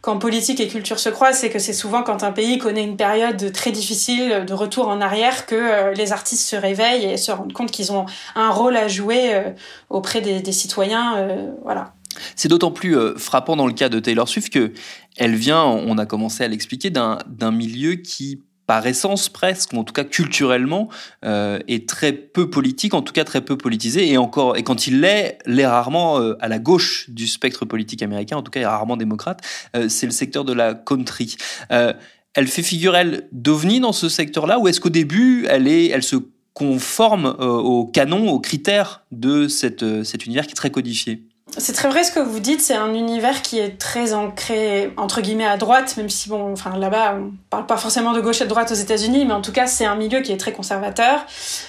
quand 0.00 0.18
politique 0.18 0.60
et 0.60 0.68
culture 0.68 0.98
se 0.98 1.08
croisent, 1.08 1.38
c'est 1.38 1.50
que 1.50 1.58
c'est 1.58 1.72
souvent 1.72 2.02
quand 2.02 2.22
un 2.22 2.32
pays 2.32 2.58
connaît 2.58 2.84
une 2.84 2.96
période 2.96 3.52
très 3.52 3.72
difficile 3.72 4.44
de 4.46 4.54
retour 4.54 4.88
en 4.88 5.00
arrière 5.00 5.46
que 5.46 5.54
euh, 5.54 5.92
les 5.94 6.12
artistes 6.12 6.48
se 6.48 6.56
réveillent 6.56 7.06
et 7.06 7.16
se 7.16 7.32
rendent 7.32 7.52
compte 7.52 7.70
qu'ils 7.70 7.92
ont 7.92 8.06
un 8.34 8.50
rôle 8.50 8.76
à 8.76 8.88
jouer 8.88 9.34
euh, 9.34 9.50
auprès 9.90 10.20
des, 10.20 10.40
des 10.40 10.52
citoyens. 10.52 11.28
voilà. 11.62 11.94
C'est 12.34 12.48
d'autant 12.48 12.70
plus 12.70 12.96
frappant 13.18 13.56
dans 13.56 13.66
le 13.66 13.74
cas 13.74 13.90
de 13.90 13.98
Taylor 14.00 14.26
Swift 14.26 14.50
que 14.50 14.72
elle 15.18 15.34
vient, 15.34 15.64
on 15.64 15.98
a 15.98 16.06
commencé 16.06 16.44
à 16.44 16.48
l'expliquer, 16.48 16.90
d'un 16.90 17.50
milieu 17.50 17.96
qui 17.96 18.42
par 18.66 18.86
essence 18.86 19.28
presque, 19.28 19.72
ou 19.72 19.78
en 19.78 19.84
tout 19.84 19.92
cas 19.92 20.04
culturellement, 20.04 20.88
euh, 21.24 21.58
est 21.68 21.88
très 21.88 22.12
peu 22.12 22.50
politique, 22.50 22.94
en 22.94 23.02
tout 23.02 23.12
cas 23.12 23.24
très 23.24 23.40
peu 23.40 23.56
politisé, 23.56 24.10
et 24.10 24.18
encore, 24.18 24.56
et 24.56 24.62
quand 24.62 24.86
il 24.86 25.00
l'est, 25.00 25.38
l'est 25.46 25.66
rarement 25.66 26.20
euh, 26.20 26.36
à 26.40 26.48
la 26.48 26.58
gauche 26.58 27.08
du 27.10 27.26
spectre 27.26 27.64
politique 27.64 28.02
américain, 28.02 28.36
en 28.36 28.42
tout 28.42 28.50
cas, 28.50 28.60
il 28.60 28.64
est 28.64 28.66
rarement 28.66 28.96
démocrate. 28.96 29.40
Euh, 29.76 29.88
c'est 29.88 30.06
le 30.06 30.12
secteur 30.12 30.44
de 30.44 30.52
la 30.52 30.74
country. 30.74 31.36
Euh, 31.70 31.92
elle 32.34 32.48
fait 32.48 32.62
figure 32.62 32.96
elle 32.96 33.28
d'ovni 33.32 33.80
dans 33.80 33.92
ce 33.92 34.08
secteur-là, 34.08 34.58
ou 34.58 34.68
est-ce 34.68 34.80
qu'au 34.80 34.90
début, 34.90 35.46
elle 35.48 35.68
est, 35.68 35.86
elle 35.86 36.02
se 36.02 36.16
conforme 36.52 37.36
euh, 37.38 37.46
aux 37.46 37.86
canons, 37.86 38.30
aux 38.30 38.40
critères 38.40 39.04
de 39.12 39.46
cette, 39.46 40.04
cet 40.04 40.26
univers 40.26 40.46
qui 40.46 40.52
est 40.52 40.56
très 40.56 40.70
codifié? 40.70 41.25
C'est 41.58 41.72
très 41.72 41.88
vrai 41.88 42.04
ce 42.04 42.12
que 42.12 42.20
vous 42.20 42.40
dites, 42.40 42.60
c'est 42.60 42.74
un 42.74 42.92
univers 42.94 43.42
qui 43.42 43.58
est 43.58 43.78
très 43.78 44.12
ancré 44.12 44.92
entre 44.96 45.20
guillemets 45.20 45.46
à 45.46 45.56
droite, 45.56 45.96
même 45.96 46.10
si 46.10 46.28
bon, 46.28 46.52
enfin 46.52 46.76
là-bas 46.76 47.16
on 47.18 47.32
parle 47.50 47.66
pas 47.66 47.76
forcément 47.76 48.12
de 48.12 48.20
gauche 48.20 48.40
et 48.40 48.44
de 48.44 48.48
droite 48.48 48.70
aux 48.72 48.74
États-Unis, 48.76 49.24
mais 49.24 49.32
en 49.32 49.40
tout 49.40 49.52
cas 49.52 49.66
c'est 49.66 49.86
un 49.86 49.96
milieu 49.96 50.20
qui 50.20 50.32
est 50.32 50.36
très 50.36 50.52
conservateur. 50.52 51.24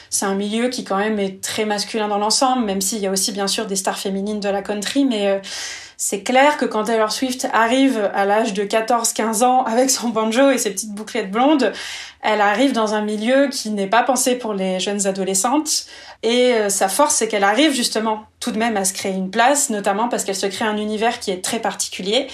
c'est 0.09 0.25
un 0.25 0.35
milieu 0.35 0.69
qui 0.69 0.83
quand 0.83 0.97
même 0.97 1.19
est 1.19 1.41
très 1.41 1.65
masculin 1.65 2.07
dans 2.07 2.17
l'ensemble, 2.17 2.65
même 2.65 2.81
s'il 2.81 2.99
y 2.99 3.07
a 3.07 3.11
aussi 3.11 3.31
bien 3.31 3.47
sûr 3.47 3.65
des 3.65 3.75
stars 3.75 3.97
féminines 3.99 4.39
de 4.39 4.49
la 4.49 4.61
country, 4.61 5.05
mais 5.05 5.27
euh, 5.27 5.39
c'est 5.99 6.21
clair 6.21 6.57
que 6.57 6.65
quand 6.65 6.83
Taylor 6.83 7.11
Swift 7.11 7.47
arrive 7.53 8.11
à 8.13 8.25
l'âge 8.25 8.53
de 8.53 8.63
14-15 8.63 9.43
ans 9.43 9.63
avec 9.63 9.89
son 9.89 10.09
banjo 10.09 10.51
et 10.51 10.59
ses 10.59 10.69
petites 10.69 10.93
bouclettes 10.93 11.31
blondes, 11.31 11.73
elle 12.21 12.41
arrive 12.41 12.71
dans 12.71 12.93
un 12.93 13.01
milieu 13.01 13.47
qui 13.47 13.71
n'est 13.71 13.87
pas 13.87 14.03
pensé 14.03 14.35
pour 14.35 14.53
les 14.53 14.79
jeunes 14.79 15.07
adolescentes. 15.07 15.87
Et 16.23 16.53
euh, 16.53 16.69
sa 16.69 16.89
force, 16.89 17.15
c'est 17.15 17.27
qu'elle 17.27 17.43
arrive 17.43 17.73
justement 17.73 18.23
tout 18.39 18.51
de 18.51 18.57
même 18.57 18.77
à 18.77 18.85
se 18.85 18.93
créer 18.93 19.13
une 19.13 19.29
place, 19.29 19.69
notamment 19.69 20.09
parce 20.09 20.23
qu'elle 20.23 20.35
se 20.35 20.45
crée 20.47 20.65
un 20.65 20.77
univers 20.77 21.19
qui 21.19 21.31
est 21.31 21.43
très 21.43 21.59
particulier 21.59 22.27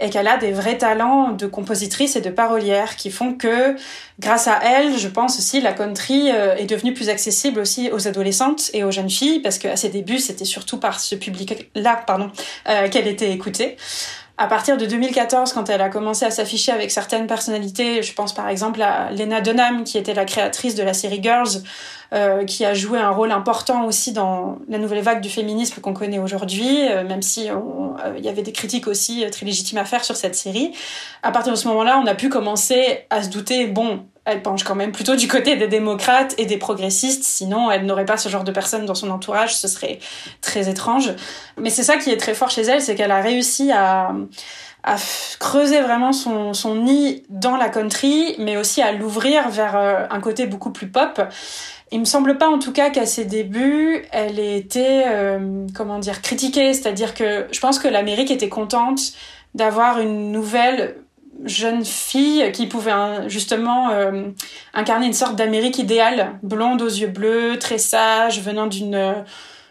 et 0.00 0.10
qu'elle 0.10 0.28
a 0.28 0.36
des 0.36 0.52
vrais 0.52 0.78
talents 0.78 1.32
de 1.32 1.46
compositrice 1.46 2.16
et 2.16 2.20
de 2.20 2.30
parolière 2.30 2.96
qui 2.96 3.10
font 3.10 3.34
que, 3.34 3.76
grâce 4.18 4.48
à 4.48 4.58
elle, 4.62 4.98
je 4.98 5.08
pense 5.08 5.38
aussi, 5.38 5.60
la 5.60 5.72
country 5.72 6.30
euh, 6.30 6.56
est 6.56 6.66
devenue 6.66 6.94
plus 6.94 7.08
accessible 7.08 7.60
aussi 7.60 7.90
aux 7.92 8.08
adolescentes 8.08 8.70
et 8.72 8.84
aux 8.84 8.90
jeunes 8.90 9.10
filles 9.10 9.40
parce 9.40 9.58
qu'à 9.58 9.76
ses 9.76 9.88
débuts, 9.88 10.18
c'était 10.18 10.44
surtout 10.44 10.78
par 10.78 11.00
ce 11.00 11.14
public-là, 11.14 12.02
pardon, 12.06 12.30
euh, 12.68 12.88
qu'elle 12.88 13.06
était 13.06 13.30
écoutée 13.30 13.76
à 14.40 14.46
partir 14.46 14.78
de 14.78 14.86
2014, 14.86 15.52
quand 15.52 15.68
elle 15.68 15.82
a 15.82 15.90
commencé 15.90 16.24
à 16.24 16.30
s'afficher 16.30 16.72
avec 16.72 16.90
certaines 16.90 17.26
personnalités, 17.26 18.02
je 18.02 18.14
pense 18.14 18.32
par 18.32 18.48
exemple 18.48 18.80
à 18.80 19.12
Lena 19.12 19.42
Dunham, 19.42 19.84
qui 19.84 19.98
était 19.98 20.14
la 20.14 20.24
créatrice 20.24 20.74
de 20.74 20.82
la 20.82 20.94
série 20.94 21.22
Girls, 21.22 21.62
euh, 22.14 22.46
qui 22.46 22.64
a 22.64 22.72
joué 22.72 22.98
un 22.98 23.10
rôle 23.10 23.32
important 23.32 23.84
aussi 23.84 24.12
dans 24.12 24.56
la 24.66 24.78
nouvelle 24.78 25.02
vague 25.02 25.20
du 25.20 25.28
féminisme 25.28 25.82
qu'on 25.82 25.92
connaît 25.92 26.18
aujourd'hui, 26.18 26.88
euh, 26.88 27.06
même 27.06 27.20
si 27.20 27.50
euh, 27.50 27.54
il 28.16 28.24
y 28.24 28.30
avait 28.30 28.40
des 28.40 28.52
critiques 28.52 28.86
aussi 28.86 29.26
très 29.30 29.44
légitimes 29.44 29.76
à 29.76 29.84
faire 29.84 30.04
sur 30.04 30.16
cette 30.16 30.34
série. 30.34 30.72
À 31.22 31.32
partir 31.32 31.52
de 31.52 31.58
ce 31.58 31.68
moment-là, 31.68 32.00
on 32.02 32.06
a 32.06 32.14
pu 32.14 32.30
commencer 32.30 33.04
à 33.10 33.22
se 33.22 33.28
douter, 33.28 33.66
bon, 33.66 34.06
elle 34.24 34.42
penche 34.42 34.64
quand 34.64 34.74
même 34.74 34.92
plutôt 34.92 35.16
du 35.16 35.28
côté 35.28 35.56
des 35.56 35.68
démocrates 35.68 36.34
et 36.38 36.46
des 36.46 36.58
progressistes, 36.58 37.24
sinon 37.24 37.70
elle 37.70 37.86
n'aurait 37.86 38.04
pas 38.04 38.16
ce 38.16 38.28
genre 38.28 38.44
de 38.44 38.52
personnes 38.52 38.84
dans 38.84 38.94
son 38.94 39.10
entourage, 39.10 39.56
ce 39.56 39.68
serait 39.68 39.98
très 40.40 40.68
étrange. 40.68 41.12
Mais 41.58 41.70
c'est 41.70 41.82
ça 41.82 41.96
qui 41.96 42.10
est 42.10 42.16
très 42.16 42.34
fort 42.34 42.50
chez 42.50 42.62
elle, 42.62 42.82
c'est 42.82 42.94
qu'elle 42.94 43.12
a 43.12 43.20
réussi 43.20 43.72
à, 43.72 44.12
creuser 45.38 45.80
vraiment 45.80 46.12
son, 46.12 46.54
son 46.54 46.76
nid 46.76 47.22
dans 47.28 47.56
la 47.56 47.68
country, 47.68 48.34
mais 48.38 48.56
aussi 48.56 48.80
à 48.80 48.92
l'ouvrir 48.92 49.50
vers 49.50 49.76
euh, 49.76 50.06
un 50.10 50.20
côté 50.20 50.46
beaucoup 50.46 50.70
plus 50.70 50.88
pop. 50.88 51.20
Il 51.92 52.00
me 52.00 52.06
semble 52.06 52.38
pas 52.38 52.48
en 52.48 52.58
tout 52.58 52.72
cas 52.72 52.88
qu'à 52.88 53.04
ses 53.04 53.26
débuts, 53.26 54.06
elle 54.10 54.38
ait 54.38 54.56
été, 54.56 55.02
euh, 55.06 55.66
comment 55.74 55.98
dire, 55.98 56.22
critiquée. 56.22 56.72
C'est-à-dire 56.72 57.12
que 57.12 57.46
je 57.52 57.60
pense 57.60 57.78
que 57.78 57.88
l'Amérique 57.88 58.30
était 58.30 58.48
contente 58.48 59.00
d'avoir 59.54 59.98
une 59.98 60.32
nouvelle 60.32 60.96
jeune 61.44 61.84
fille 61.84 62.50
qui 62.52 62.66
pouvait 62.66 62.90
hein, 62.90 63.28
justement 63.28 63.90
euh, 63.90 64.28
incarner 64.74 65.06
une 65.06 65.12
sorte 65.12 65.36
d'Amérique 65.36 65.78
idéale, 65.78 66.38
blonde 66.42 66.82
aux 66.82 66.88
yeux 66.88 67.08
bleus, 67.08 67.58
très 67.58 67.78
sage, 67.78 68.40
venant 68.40 68.66
d'une 68.66 69.24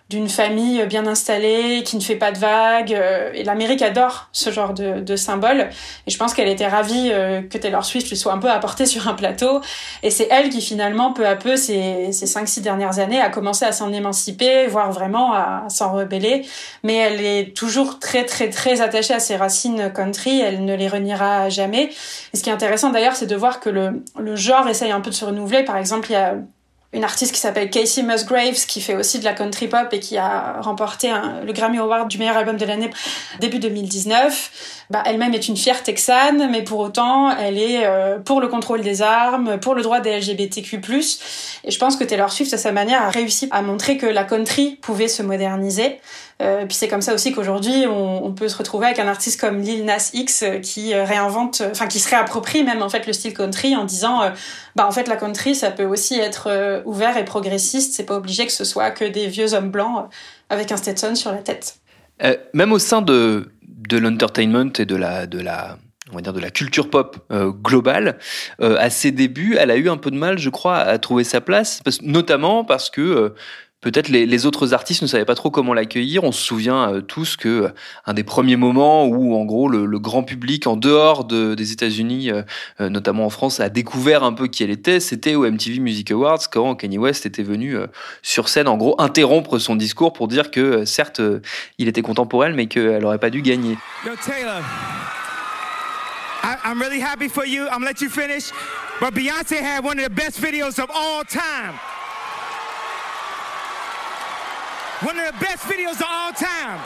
d'une 0.10 0.28
famille 0.28 0.84
bien 0.88 1.06
installée, 1.06 1.84
qui 1.86 1.96
ne 1.96 2.02
fait 2.02 2.16
pas 2.16 2.32
de 2.32 2.40
vagues. 2.40 2.94
Euh, 2.94 3.32
et 3.36 3.44
l'Amérique 3.44 3.84
adore 3.84 4.30
ce 4.32 4.50
genre 4.50 4.74
de, 4.74 5.02
de 5.02 5.16
symbole. 5.16 5.70
Et 6.08 6.12
je 6.12 6.18
pense 6.18 6.34
qu'elle 6.34 6.48
était 6.48 6.68
ravie 6.68 7.10
euh, 7.12 7.42
que 7.44 7.60
Taylor 7.60 7.86
Swift 7.86 8.10
lui 8.10 8.18
soit 8.18 8.34
un 8.34 8.40
peu 8.40 8.50
apportée 8.50 8.88
sur 8.88 9.08
un 9.08 9.14
plateau. 9.14 9.62
Et 10.02 10.10
c'est 10.10 10.28
elle 10.32 10.50
qui 10.50 10.62
finalement, 10.62 11.14
peu 11.14 11.28
à 11.28 11.36
peu, 11.36 11.56
ces, 11.56 12.12
ces 12.12 12.26
5-6 12.26 12.62
dernières 12.62 12.98
années, 12.98 13.22
a 13.22 13.30
commencé 13.30 13.66
à 13.66 13.72
s'en 13.72 13.94
émanciper, 13.94 14.66
voire 14.66 14.92
vraiment 14.92 15.34
à, 15.34 15.66
s'en 15.70 15.94
rebeller. 15.94 16.44
Mais 16.82 16.96
elle 16.96 17.22
est 17.24 17.56
toujours 17.56 18.00
très, 18.00 18.26
très, 18.26 18.50
très 18.50 18.82
attachée 18.82 19.14
à 19.14 19.20
ses 19.20 19.36
racines 19.36 19.92
country. 19.94 20.40
Elle 20.42 20.66
ne 20.66 20.76
les 20.76 20.88
reniera 20.88 21.50
jamais. 21.50 21.92
Et 22.34 22.38
ce 22.38 22.42
qui 22.42 22.50
est 22.50 22.54
intéressant 22.54 22.90
d'ailleurs, 22.90 23.16
c'est 23.16 23.28
de 23.28 23.36
voir 23.36 23.60
que 23.60 23.70
le, 23.70 24.04
le 24.18 24.36
genre 24.36 24.68
essaye 24.68 24.92
un 24.92 25.02
peu 25.02 25.12
de 25.12 25.16
se 25.16 25.26
renouveler. 25.26 25.64
Par 25.64 25.78
exemple, 25.78 26.08
il 26.10 26.14
y 26.14 26.16
a 26.16 26.34
une 26.92 27.04
artiste 27.04 27.34
qui 27.34 27.40
s'appelle 27.40 27.70
Casey 27.70 28.02
Musgraves 28.02 28.66
qui 28.66 28.82
fait 28.82 28.96
aussi 28.96 29.20
de 29.20 29.24
la 29.24 29.34
country 29.34 29.68
pop 29.68 29.88
et 29.92 30.00
qui 30.00 30.18
a 30.18 30.60
remporté 30.62 31.12
le 31.46 31.54
Grammy 31.54 31.78
Award 31.78 32.08
du 32.08 32.18
meilleur 32.18 32.36
album 32.36 32.58
de 32.58 32.66
l'année 32.66 32.90
début 33.40 33.60
2019. 33.60 34.86
Bah, 34.90 35.04
elle-même 35.06 35.36
est 35.36 35.48
une 35.48 35.56
fière 35.56 35.84
texane, 35.84 36.50
mais 36.50 36.64
pour 36.64 36.80
autant, 36.80 37.30
elle 37.30 37.60
est 37.60 37.86
euh, 37.86 38.18
pour 38.18 38.42
le 38.42 38.48
contrôle 38.48 38.82
des 38.82 39.04
armes, 39.04 39.60
pour 39.60 39.76
le 39.76 39.84
droit 39.84 40.00
des 40.00 40.20
LGBTQ+. 40.20 40.82
Et 41.64 41.70
je 41.70 41.78
pense 41.78 41.96
que 41.96 42.04
Taylor 42.04 42.32
Swift, 42.32 42.52
à 42.56 42.58
sa 42.58 42.72
manière, 42.72 43.04
a 43.04 43.12
réussi 43.12 43.48
à 43.52 43.62
montrer 43.62 43.98
que 43.98 44.08
la 44.08 44.24
country 44.24 44.80
pouvait 44.82 45.08
se 45.08 45.22
moderniser. 45.22 46.00
Euh, 46.42 46.66
puis 46.66 46.76
c'est 46.76 46.88
comme 46.88 47.02
ça 47.02 47.14
aussi 47.14 47.34
qu'aujourd'hui, 47.34 47.86
on, 47.88 48.32
peut 48.32 48.48
se 48.48 48.58
retrouver 48.58 48.86
avec 48.86 49.00
un 49.00 49.08
artiste 49.08 49.40
comme 49.42 49.60
Lil 49.60 49.84
Nas 49.84 50.12
X 50.14 50.44
euh, 50.44 50.60
qui 50.60 50.94
euh, 50.94 51.04
réinvente, 51.04 51.62
enfin 51.70 51.88
qui 51.88 52.00
se 52.00 52.10
réapproprie 52.10 52.64
même 52.64 52.82
en 52.82 52.88
fait 52.88 53.06
le 53.08 53.12
style 53.14 53.34
country 53.34 53.76
en 53.76 53.84
disant, 53.84 54.22
bah 54.76 54.88
en 54.88 54.92
fait 54.92 55.08
la 55.08 55.18
country 55.18 55.54
ça 55.54 55.72
peut 55.72 55.86
aussi 55.86 56.18
être 56.18 56.82
ouvert 56.86 57.18
et 57.18 57.26
progressiste. 57.26 57.94
C'est 57.94 58.06
pas 58.06 58.16
obligé 58.16 58.46
que 58.46 58.54
ce 58.54 58.64
soit 58.64 58.92
que 58.92 59.04
des 59.04 59.28
vieux 59.28 59.54
hommes 59.54 59.72
blancs 59.72 60.08
avec 60.50 60.72
un 60.72 60.78
Stetson 60.78 61.16
sur 61.16 61.32
la 61.32 61.40
tête. 61.40 61.80
même 62.54 62.72
au 62.72 62.80
sein 62.80 63.02
de 63.02 63.52
de 63.64 63.98
l'entertainment 63.98 64.72
et 64.78 64.86
de 64.86 64.96
la 64.96 65.28
de 65.28 65.40
la 65.40 65.78
on 66.12 66.16
va 66.16 66.22
dire 66.22 66.34
de 66.34 66.40
la 66.40 66.52
culture 66.52 66.90
pop 66.90 67.18
globale. 67.62 68.18
À 68.60 68.90
ses 68.90 69.12
débuts, 69.12 69.58
elle 69.60 69.70
a 69.70 69.76
eu 69.76 69.90
un 69.90 69.98
peu 69.98 70.10
de 70.10 70.16
mal, 70.16 70.40
je 70.40 70.50
crois, 70.50 70.78
à 70.78 70.98
trouver 70.98 71.24
sa 71.24 71.40
place, 71.40 71.82
notamment 72.02 72.64
parce 72.64 72.90
que 72.90 73.36
peut-être 73.82 74.10
les, 74.10 74.46
autres 74.46 74.74
artistes 74.74 75.02
ne 75.02 75.08
savaient 75.08 75.26
pas 75.26 75.36
trop 75.36 75.52
comment 75.52 75.74
l'accueillir. 75.74 76.24
On 76.24 76.32
se 76.32 76.42
souvient 76.42 76.94
euh, 76.94 77.02
tous 77.02 77.38
que 77.38 77.48
euh, 77.48 77.70
un 78.06 78.14
des 78.14 78.24
premiers 78.24 78.56
moments 78.56 79.06
où, 79.06 79.36
en 79.36 79.46
gros, 79.46 79.70
le, 79.70 80.00
grand 80.00 80.24
public 80.24 80.68
en 80.68 80.76
dehors 80.76 81.26
de, 81.26 81.56
des 81.56 81.72
États-Unis, 81.72 82.32
euh, 82.32 82.90
notamment 82.90 83.26
en 83.26 83.30
France, 83.30 83.60
a 83.60 83.70
découvert 83.70 84.24
un 84.24 84.34
peu 84.34 84.48
qui 84.48 84.64
elle 84.64 84.70
était, 84.70 85.00
c'était 85.00 85.36
au 85.36 85.50
MTV 85.50 85.80
Music 85.80 86.12
Awards 86.12 86.50
quand 86.52 86.76
Kanye 86.76 86.98
West 86.98 87.26
était 87.26 87.44
venu 87.44 87.78
sur 88.22 88.48
scène, 88.48 88.68
en 88.68 88.78
gros, 88.78 89.00
interrompre 89.00 89.60
son 89.60 89.76
discours 89.76 90.14
pour 90.14 90.28
dire 90.28 90.52
que 90.52 90.86
certes, 90.86 91.22
il 91.78 91.88
était 91.88 92.02
elle, 92.44 92.54
mais 92.54 92.68
qu'elle 92.68 93.04
aurait 93.06 93.20
pas 93.20 93.30
dû 93.30 93.42
gagner. 93.42 93.78
Yo, 94.06 94.12
Taylor. 94.26 94.62
I'm 96.64 96.80
really 96.80 97.02
happy 97.02 97.28
for 97.28 97.46
you. 97.46 97.68
I'm 97.68 97.84
let 97.84 98.02
you 98.02 98.10
finish. 98.10 98.52
But 99.00 99.14
Beyonce 99.14 99.62
had 99.62 99.84
one 99.84 100.00
of 100.00 100.06
the 100.06 100.10
best 100.10 100.42
videos 100.42 100.80
of 100.80 100.90
all 100.90 101.24
time. 101.24 101.76
One 105.02 105.18
of 105.18 105.32
the 105.32 105.40
best 105.40 105.64
videos 105.70 106.02
of 106.02 106.08
all 106.12 106.34
time. 106.34 106.78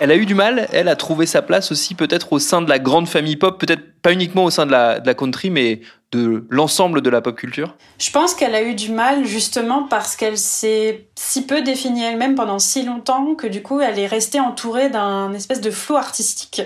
Elle 0.00 0.10
a 0.10 0.16
eu 0.16 0.26
du 0.26 0.34
mal, 0.34 0.66
elle, 0.72 0.88
a 0.88 0.96
trouvé 0.96 1.24
sa 1.24 1.40
place 1.40 1.70
aussi 1.70 1.94
peut-être 1.94 2.32
au 2.32 2.40
sein 2.40 2.60
de 2.60 2.68
la 2.68 2.80
grande 2.80 3.06
famille 3.06 3.36
pop, 3.36 3.60
peut-être 3.60 4.00
pas 4.02 4.12
uniquement 4.12 4.42
au 4.42 4.50
sein 4.50 4.66
de 4.66 4.72
la, 4.72 4.98
de 4.98 5.06
la 5.06 5.14
country, 5.14 5.50
mais 5.50 5.82
de 6.10 6.44
l'ensemble 6.50 7.00
de 7.00 7.10
la 7.10 7.20
pop 7.20 7.36
culture 7.36 7.76
Je 8.00 8.10
pense 8.10 8.34
qu'elle 8.34 8.56
a 8.56 8.62
eu 8.62 8.74
du 8.74 8.90
mal 8.90 9.24
justement 9.24 9.84
parce 9.84 10.16
qu'elle 10.16 10.36
s'est 10.36 11.06
si 11.14 11.46
peu 11.46 11.62
définie 11.62 12.02
elle-même 12.02 12.34
pendant 12.34 12.58
si 12.58 12.82
longtemps 12.82 13.36
que 13.36 13.46
du 13.46 13.62
coup 13.62 13.80
elle 13.80 14.00
est 14.00 14.08
restée 14.08 14.40
entourée 14.40 14.90
d'un 14.90 15.32
espèce 15.32 15.60
de 15.60 15.70
flou 15.70 15.94
artistique 15.94 16.60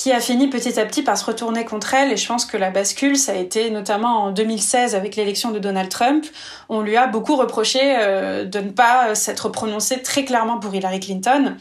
qui 0.00 0.12
a 0.12 0.20
fini 0.20 0.48
petit 0.48 0.80
à 0.80 0.86
petit 0.86 1.02
par 1.02 1.18
se 1.18 1.26
retourner 1.26 1.66
contre 1.66 1.92
elle. 1.92 2.10
Et 2.10 2.16
je 2.16 2.26
pense 2.26 2.46
que 2.46 2.56
la 2.56 2.70
bascule, 2.70 3.18
ça 3.18 3.32
a 3.32 3.34
été 3.34 3.68
notamment 3.70 4.24
en 4.24 4.30
2016 4.30 4.94
avec 4.94 5.14
l'élection 5.14 5.50
de 5.50 5.58
Donald 5.58 5.90
Trump. 5.90 6.24
On 6.70 6.80
lui 6.80 6.96
a 6.96 7.06
beaucoup 7.06 7.36
reproché 7.36 7.80
euh, 7.82 8.46
de 8.46 8.60
ne 8.60 8.70
pas 8.70 9.14
s'être 9.14 9.50
prononcé 9.50 10.00
très 10.00 10.24
clairement 10.24 10.58
pour 10.58 10.74
Hillary 10.74 11.00
Clinton. 11.00 11.54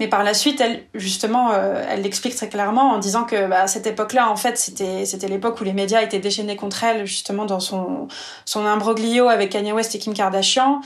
Mais 0.00 0.08
par 0.08 0.24
la 0.24 0.32
suite, 0.32 0.62
elle, 0.62 0.82
justement, 0.94 1.52
euh, 1.52 1.84
elle 1.88 2.00
l'explique 2.00 2.34
très 2.34 2.48
clairement 2.48 2.92
en 2.92 2.98
disant 2.98 3.24
que 3.24 3.46
bah, 3.46 3.60
à 3.60 3.66
cette 3.66 3.86
époque-là, 3.86 4.30
en 4.30 4.36
fait, 4.36 4.56
c'était 4.56 5.04
c'était 5.04 5.28
l'époque 5.28 5.60
où 5.60 5.64
les 5.64 5.74
médias 5.74 6.00
étaient 6.00 6.18
déchaînés 6.18 6.56
contre 6.56 6.82
elle, 6.84 7.04
justement 7.04 7.44
dans 7.44 7.60
son 7.60 8.08
son 8.46 8.64
imbroglio 8.64 9.28
avec 9.28 9.50
Kanye 9.50 9.72
West 9.72 9.94
et 9.94 9.98
Kim 9.98 10.14
Kardashian. 10.14 10.80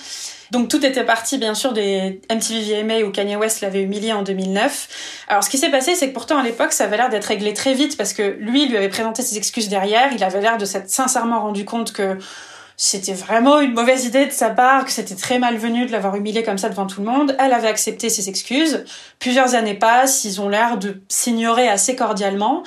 Donc 0.50 0.68
tout 0.68 0.85
était 0.85 1.04
parti 1.04 1.38
bien 1.38 1.54
sûr 1.54 1.73
des 1.73 2.21
MTV 2.30 2.83
VMA 2.83 3.06
où 3.06 3.11
Kanye 3.11 3.37
West 3.37 3.61
l'avait 3.61 3.83
humilié 3.83 4.12
en 4.12 4.23
2009. 4.23 4.88
Alors 5.28 5.44
ce 5.44 5.50
qui 5.50 5.59
s'est 5.59 5.71
passé, 5.71 5.94
c'est 5.94 6.09
que 6.09 6.14
pourtant 6.14 6.38
à 6.38 6.42
l'époque, 6.42 6.73
ça 6.73 6.85
avait 6.85 6.97
l'air 6.97 7.09
d'être 7.09 7.26
réglé 7.26 7.54
très 7.54 7.75
vite 7.75 7.97
parce 7.97 8.12
que 8.12 8.37
lui, 8.40 8.64
il 8.64 8.71
lui 8.71 8.76
avait 8.76 8.88
présenté 8.88 9.23
ses 9.23 9.37
excuses 9.37 9.68
derrière. 9.68 10.12
Il 10.12 10.25
avait 10.25 10.40
l'air 10.40 10.59
de 10.59 10.64
s'être 10.64 10.90
sincèrement 10.90 11.40
rendu 11.40 11.64
compte 11.64 11.92
que 11.92 12.18
c'était 12.76 13.12
vraiment 13.12 13.61
une 13.61 13.73
mauvaise 13.73 14.04
idée 14.04 14.26
de 14.26 14.33
sa 14.33 14.50
part, 14.50 14.85
que 14.85 14.90
c'était 14.90 15.14
très 15.14 15.38
malvenu 15.38 15.87
de 15.87 15.93
l'avoir 15.93 16.16
humilié 16.16 16.43
comme 16.43 16.59
ça 16.59 16.69
devant 16.69 16.87
tout 16.87 17.00
le 17.00 17.07
monde. 17.07 17.37
Elle 17.38 17.52
avait 17.52 17.69
accepté 17.69 18.09
ses 18.09 18.28
excuses. 18.28 18.85
Plusieurs 19.21 19.54
années 19.54 19.75
passent, 19.75 20.25
ils 20.25 20.40
ont 20.40 20.49
l'air 20.49 20.76
de 20.76 21.00
s'ignorer 21.09 21.69
assez 21.69 21.95
cordialement. 21.95 22.64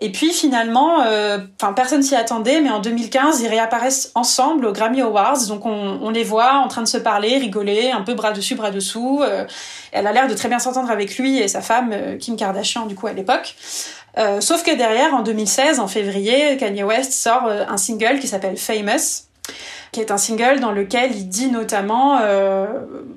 Et 0.00 0.12
puis 0.12 0.32
finalement, 0.32 1.02
euh, 1.02 1.38
enfin 1.60 1.72
personne 1.72 2.04
s'y 2.04 2.14
attendait, 2.14 2.60
mais 2.60 2.70
en 2.70 2.78
2015, 2.78 3.40
ils 3.40 3.48
réapparaissent 3.48 4.12
ensemble 4.14 4.64
aux 4.64 4.72
Grammy 4.72 5.00
Awards. 5.00 5.46
Donc 5.48 5.66
on, 5.66 5.98
on, 6.02 6.10
les 6.10 6.22
voit 6.22 6.54
en 6.58 6.68
train 6.68 6.82
de 6.82 6.88
se 6.88 6.98
parler, 6.98 7.38
rigoler, 7.38 7.90
un 7.90 8.02
peu 8.02 8.14
bras 8.14 8.30
dessus, 8.30 8.54
bras 8.54 8.70
dessous. 8.70 9.20
Euh, 9.22 9.44
elle 9.90 10.06
a 10.06 10.12
l'air 10.12 10.28
de 10.28 10.34
très 10.34 10.48
bien 10.48 10.60
s'entendre 10.60 10.90
avec 10.90 11.18
lui 11.18 11.38
et 11.38 11.48
sa 11.48 11.62
femme 11.62 11.90
euh, 11.92 12.16
Kim 12.16 12.36
Kardashian 12.36 12.86
du 12.86 12.94
coup 12.94 13.08
à 13.08 13.12
l'époque. 13.12 13.56
Euh, 14.18 14.40
sauf 14.40 14.62
que 14.62 14.74
derrière, 14.74 15.14
en 15.14 15.22
2016, 15.22 15.80
en 15.80 15.88
février, 15.88 16.56
Kanye 16.58 16.84
West 16.84 17.12
sort 17.12 17.46
un 17.46 17.76
single 17.76 18.20
qui 18.20 18.28
s'appelle 18.28 18.56
Famous 18.56 19.27
qui 19.92 20.00
est 20.00 20.10
un 20.10 20.18
single 20.18 20.60
dans 20.60 20.72
lequel 20.72 21.14
il 21.14 21.28
dit 21.28 21.50
notamment, 21.50 22.18
euh, 22.20 22.66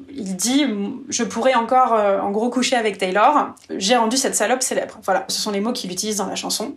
il 0.10 0.36
dit, 0.36 0.66
je 1.10 1.24
pourrais 1.24 1.54
encore 1.54 1.94
euh, 1.94 2.20
en 2.20 2.32
gros 2.32 2.50
coucher 2.50 2.76
avec 2.76 2.98
Taylor, 2.98 3.50
j'ai 3.70 3.96
rendu 3.96 4.18
cette 4.18 4.36
salope 4.36 4.64
célèbre. 4.64 5.00
Voilà, 5.04 5.26
ce 5.28 5.42
sont 5.42 5.52
les 5.52 5.60
mots 5.60 5.74
qu'il 5.74 5.92
utilise 5.92 6.18
dans 6.18 6.28
la 6.28 6.36
chanson. 6.36 6.76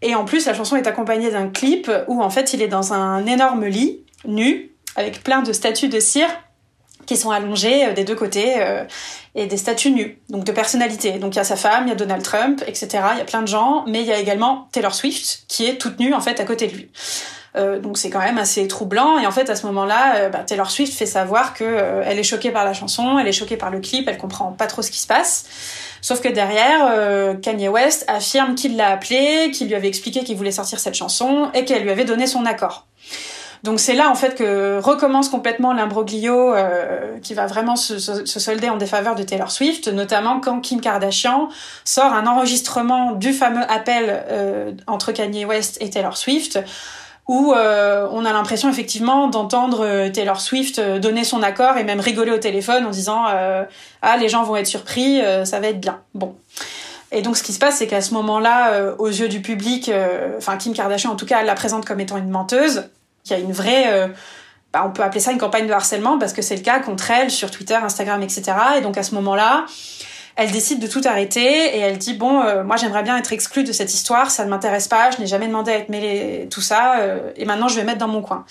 Et 0.00 0.14
en 0.14 0.24
plus, 0.24 0.46
la 0.46 0.54
chanson 0.54 0.76
est 0.76 0.86
accompagnée 0.86 1.30
d'un 1.30 1.48
clip 1.48 1.90
où 2.06 2.22
en 2.22 2.30
fait 2.30 2.52
il 2.54 2.62
est 2.62 2.68
dans 2.68 2.92
un 2.92 3.26
énorme 3.26 3.66
lit, 3.66 4.04
nu, 4.24 4.70
avec 4.96 5.22
plein 5.22 5.42
de 5.42 5.52
statues 5.52 5.88
de 5.88 6.00
cire 6.00 6.28
qui 7.06 7.16
sont 7.16 7.30
allongées 7.30 7.86
euh, 7.86 7.92
des 7.92 8.04
deux 8.04 8.14
côtés 8.14 8.54
et 9.34 9.46
des 9.46 9.56
statues 9.56 9.90
nues, 9.90 10.18
donc 10.28 10.44
de 10.44 10.52
personnalités. 10.52 11.18
Donc 11.18 11.34
il 11.34 11.38
y 11.38 11.40
a 11.40 11.44
sa 11.44 11.56
femme, 11.56 11.84
il 11.86 11.88
y 11.90 11.92
a 11.92 11.96
Donald 11.96 12.22
Trump, 12.22 12.62
etc. 12.66 12.88
Il 13.12 13.18
y 13.18 13.22
a 13.22 13.24
plein 13.24 13.42
de 13.42 13.48
gens, 13.48 13.84
mais 13.86 14.00
il 14.00 14.06
y 14.06 14.12
a 14.12 14.18
également 14.18 14.68
Taylor 14.72 14.94
Swift 14.94 15.44
qui 15.48 15.66
est 15.66 15.78
toute 15.78 15.98
nue 15.98 16.14
en 16.14 16.20
fait 16.20 16.40
à 16.40 16.44
côté 16.44 16.68
de 16.68 16.74
lui. 16.74 16.90
Euh, 17.56 17.78
donc 17.78 17.96
c'est 17.96 18.10
quand 18.10 18.20
même 18.20 18.38
assez 18.38 18.68
troublant 18.68 19.18
et 19.18 19.26
en 19.26 19.30
fait 19.30 19.48
à 19.48 19.56
ce 19.56 19.66
moment-là, 19.66 20.16
euh, 20.16 20.28
bah, 20.28 20.40
Taylor 20.40 20.70
Swift 20.70 20.92
fait 20.92 21.06
savoir 21.06 21.54
que 21.54 21.64
euh, 21.64 22.02
elle 22.04 22.18
est 22.18 22.24
choquée 22.24 22.50
par 22.50 22.64
la 22.64 22.74
chanson, 22.74 23.18
elle 23.18 23.26
est 23.26 23.32
choquée 23.32 23.56
par 23.56 23.70
le 23.70 23.80
clip, 23.80 24.06
elle 24.08 24.18
comprend 24.18 24.52
pas 24.52 24.66
trop 24.66 24.82
ce 24.82 24.90
qui 24.90 24.98
se 24.98 25.06
passe. 25.06 25.46
Sauf 26.00 26.20
que 26.20 26.28
derrière, 26.28 27.40
Kanye 27.40 27.68
West 27.68 28.04
affirme 28.06 28.54
qu'il 28.54 28.76
l'a 28.76 28.90
appelé, 28.90 29.50
qu'il 29.52 29.66
lui 29.66 29.74
avait 29.74 29.88
expliqué 29.88 30.22
qu'il 30.22 30.36
voulait 30.36 30.52
sortir 30.52 30.78
cette 30.78 30.94
chanson 30.94 31.50
et 31.54 31.64
qu'elle 31.64 31.82
lui 31.82 31.90
avait 31.90 32.04
donné 32.04 32.28
son 32.28 32.46
accord. 32.46 32.86
Donc 33.62 33.80
c'est 33.80 33.94
là 33.94 34.10
en 34.10 34.14
fait 34.14 34.36
que 34.36 34.78
recommence 34.78 35.28
complètement 35.28 35.72
l'imbroglio 35.72 36.54
euh, 36.54 37.18
qui 37.20 37.34
va 37.34 37.46
vraiment 37.46 37.76
se, 37.76 37.98
se, 37.98 38.40
solder 38.40 38.68
en 38.68 38.76
défaveur 38.76 39.14
de 39.14 39.22
Taylor 39.22 39.50
Swift, 39.50 39.88
notamment 39.88 40.40
quand 40.40 40.60
Kim 40.60 40.80
Kardashian 40.80 41.48
sort 41.84 42.12
un 42.12 42.26
enregistrement 42.26 43.12
du 43.12 43.32
fameux 43.32 43.68
appel 43.68 44.24
euh, 44.30 44.72
entre 44.86 45.12
Kanye 45.12 45.44
West 45.44 45.78
et 45.80 45.90
Taylor 45.90 46.16
Swift 46.16 46.60
où 47.28 47.52
euh, 47.52 48.08
on 48.10 48.24
a 48.24 48.32
l'impression 48.32 48.70
effectivement 48.70 49.28
d'entendre 49.28 49.84
euh, 49.84 50.08
Taylor 50.08 50.40
Swift 50.40 50.78
euh, 50.78 50.98
donner 50.98 51.24
son 51.24 51.42
accord 51.42 51.76
et 51.76 51.84
même 51.84 52.00
rigoler 52.00 52.32
au 52.32 52.38
téléphone 52.38 52.86
en 52.86 52.90
disant 52.90 53.24
ah 54.00 54.16
les 54.16 54.28
gens 54.30 54.42
vont 54.42 54.56
être 54.56 54.66
surpris, 54.66 55.20
ça 55.44 55.60
va 55.60 55.68
être 55.68 55.80
bien. 55.80 56.00
Bon. 56.14 56.34
Et 57.12 57.22
donc 57.22 57.36
ce 57.36 57.42
qui 57.42 57.52
se 57.52 57.58
passe, 57.58 57.76
c'est 57.76 57.86
qu'à 57.86 58.00
ce 58.00 58.14
moment-là, 58.14 58.94
aux 58.98 59.08
yeux 59.08 59.28
du 59.28 59.40
public, 59.40 59.90
enfin 60.36 60.56
Kim 60.56 60.72
Kardashian 60.72 61.10
en 61.10 61.16
tout 61.16 61.26
cas, 61.26 61.42
la 61.42 61.54
présente 61.54 61.84
comme 61.84 62.00
étant 62.00 62.16
une 62.16 62.30
menteuse. 62.30 62.88
Il 63.26 63.32
y 63.32 63.34
a 63.34 63.38
une 63.38 63.52
vraie, 63.52 64.10
bah, 64.72 64.84
on 64.86 64.90
peut 64.90 65.02
appeler 65.02 65.20
ça 65.20 65.32
une 65.32 65.38
campagne 65.38 65.66
de 65.66 65.72
harcèlement 65.72 66.18
parce 66.18 66.32
que 66.32 66.42
c'est 66.42 66.56
le 66.56 66.62
cas 66.62 66.80
contre 66.80 67.10
elle 67.10 67.30
sur 67.30 67.50
Twitter, 67.50 67.74
Instagram, 67.74 68.22
etc. 68.22 68.52
Et 68.78 68.80
donc 68.80 68.96
à 68.96 69.02
ce 69.02 69.14
moment-là, 69.16 69.66
elle 70.38 70.52
décide 70.52 70.78
de 70.78 70.86
tout 70.86 71.00
arrêter 71.04 71.42
et 71.76 71.80
elle 71.80 71.98
dit 71.98 72.14
bon 72.14 72.40
euh, 72.40 72.62
moi 72.62 72.76
j'aimerais 72.76 73.02
bien 73.02 73.18
être 73.18 73.32
exclue 73.32 73.64
de 73.64 73.72
cette 73.72 73.92
histoire 73.92 74.30
ça 74.30 74.44
ne 74.44 74.50
m'intéresse 74.50 74.86
pas 74.86 75.10
je 75.10 75.18
n'ai 75.18 75.26
jamais 75.26 75.48
demandé 75.48 75.72
à 75.72 75.74
être 75.74 75.88
mêlée 75.88 76.46
tout 76.48 76.60
ça 76.60 77.00
euh, 77.00 77.32
et 77.36 77.44
maintenant 77.44 77.66
je 77.66 77.74
vais 77.74 77.84
mettre 77.84 77.98
dans 77.98 78.08
mon 78.08 78.22
coin. 78.22 78.46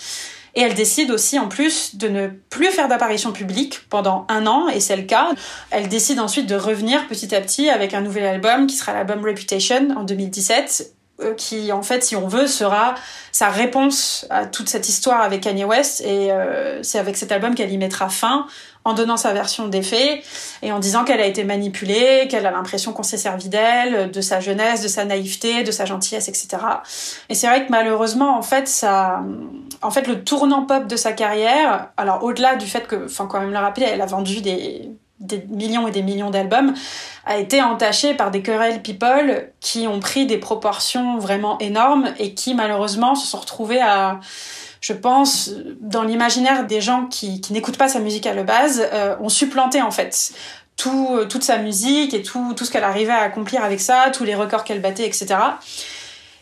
Et 0.54 0.62
elle 0.62 0.74
décide 0.74 1.10
aussi 1.10 1.38
en 1.38 1.46
plus 1.46 1.96
de 1.96 2.08
ne 2.08 2.26
plus 2.26 2.66
faire 2.66 2.88
d'apparition 2.88 3.32
publique 3.32 3.80
pendant 3.90 4.26
un 4.28 4.46
an 4.46 4.68
et 4.68 4.80
c'est 4.80 4.96
le 4.96 5.04
cas. 5.04 5.28
Elle 5.70 5.88
décide 5.88 6.18
ensuite 6.18 6.46
de 6.46 6.56
revenir 6.56 7.06
petit 7.06 7.34
à 7.34 7.40
petit 7.40 7.70
avec 7.70 7.94
un 7.94 8.00
nouvel 8.00 8.24
album 8.24 8.66
qui 8.66 8.74
sera 8.74 8.92
l'album 8.92 9.24
Reputation 9.24 9.94
en 9.96 10.02
2017 10.02 10.94
euh, 11.20 11.34
qui 11.34 11.70
en 11.70 11.82
fait 11.82 12.02
si 12.02 12.16
on 12.16 12.26
veut 12.28 12.46
sera 12.46 12.96
sa 13.30 13.50
réponse 13.50 14.26
à 14.30 14.46
toute 14.46 14.68
cette 14.68 14.88
histoire 14.88 15.20
avec 15.20 15.42
Kanye 15.42 15.64
West 15.64 16.00
et 16.00 16.30
c'est 16.82 16.98
avec 16.98 17.16
cet 17.16 17.30
album 17.30 17.54
qu'elle 17.54 17.72
y 17.72 17.78
mettra 17.78 18.08
fin 18.08 18.46
en 18.88 18.94
donnant 18.94 19.16
sa 19.16 19.32
version 19.32 19.68
des 19.68 19.82
faits 19.82 20.24
et 20.62 20.72
en 20.72 20.78
disant 20.78 21.04
qu'elle 21.04 21.20
a 21.20 21.26
été 21.26 21.44
manipulée, 21.44 22.26
qu'elle 22.28 22.46
a 22.46 22.50
l'impression 22.50 22.92
qu'on 22.92 23.02
s'est 23.02 23.18
servi 23.18 23.48
d'elle, 23.48 24.10
de 24.10 24.20
sa 24.20 24.40
jeunesse, 24.40 24.82
de 24.82 24.88
sa 24.88 25.04
naïveté, 25.04 25.62
de 25.62 25.70
sa 25.70 25.84
gentillesse, 25.84 26.28
etc. 26.28 26.48
Et 27.28 27.34
c'est 27.34 27.46
vrai 27.46 27.66
que 27.66 27.70
malheureusement, 27.70 28.38
en 28.38 28.42
fait, 28.42 28.66
le 28.82 30.24
tournant 30.24 30.64
pop 30.64 30.86
de 30.86 30.96
sa 30.96 31.12
carrière, 31.12 31.90
alors 31.96 32.24
au-delà 32.24 32.56
du 32.56 32.66
fait 32.66 32.86
que, 32.86 33.04
enfin, 33.04 33.26
quand 33.26 33.40
même 33.40 33.52
le 33.52 33.58
rappeler, 33.58 33.86
elle 33.86 34.00
a 34.00 34.06
vendu 34.06 34.40
des 34.40 34.90
millions 35.48 35.86
et 35.88 35.90
des 35.90 36.02
millions 36.02 36.30
d'albums, 36.30 36.74
a 37.26 37.36
été 37.38 37.60
entaché 37.60 38.14
par 38.14 38.30
des 38.30 38.40
querelles 38.40 38.82
people 38.82 39.50
qui 39.60 39.86
ont 39.86 40.00
pris 40.00 40.26
des 40.26 40.38
proportions 40.38 41.18
vraiment 41.18 41.58
énormes 41.58 42.08
et 42.18 42.34
qui 42.34 42.54
malheureusement 42.54 43.14
se 43.14 43.26
sont 43.26 43.38
retrouvés 43.38 43.80
à 43.80 44.20
je 44.80 44.92
pense, 44.92 45.50
dans 45.80 46.02
l'imaginaire 46.02 46.66
des 46.66 46.80
gens 46.80 47.06
qui, 47.06 47.40
n'écoutent 47.50 47.78
pas 47.78 47.88
sa 47.88 48.00
musique 48.00 48.26
à 48.26 48.34
la 48.34 48.44
base, 48.44 48.86
euh, 48.92 49.16
ont 49.20 49.28
supplanté 49.28 49.82
en 49.82 49.90
fait 49.90 50.32
euh, 50.86 51.24
toute 51.24 51.42
sa 51.42 51.58
musique 51.58 52.14
et 52.14 52.22
tout, 52.22 52.54
ce 52.56 52.70
qu'elle 52.70 52.84
arrivait 52.84 53.12
à 53.12 53.22
accomplir 53.22 53.64
avec 53.64 53.80
ça, 53.80 54.10
tous 54.12 54.24
les 54.24 54.34
records 54.34 54.64
qu'elle 54.64 54.80
battait, 54.80 55.06
etc. 55.06 55.36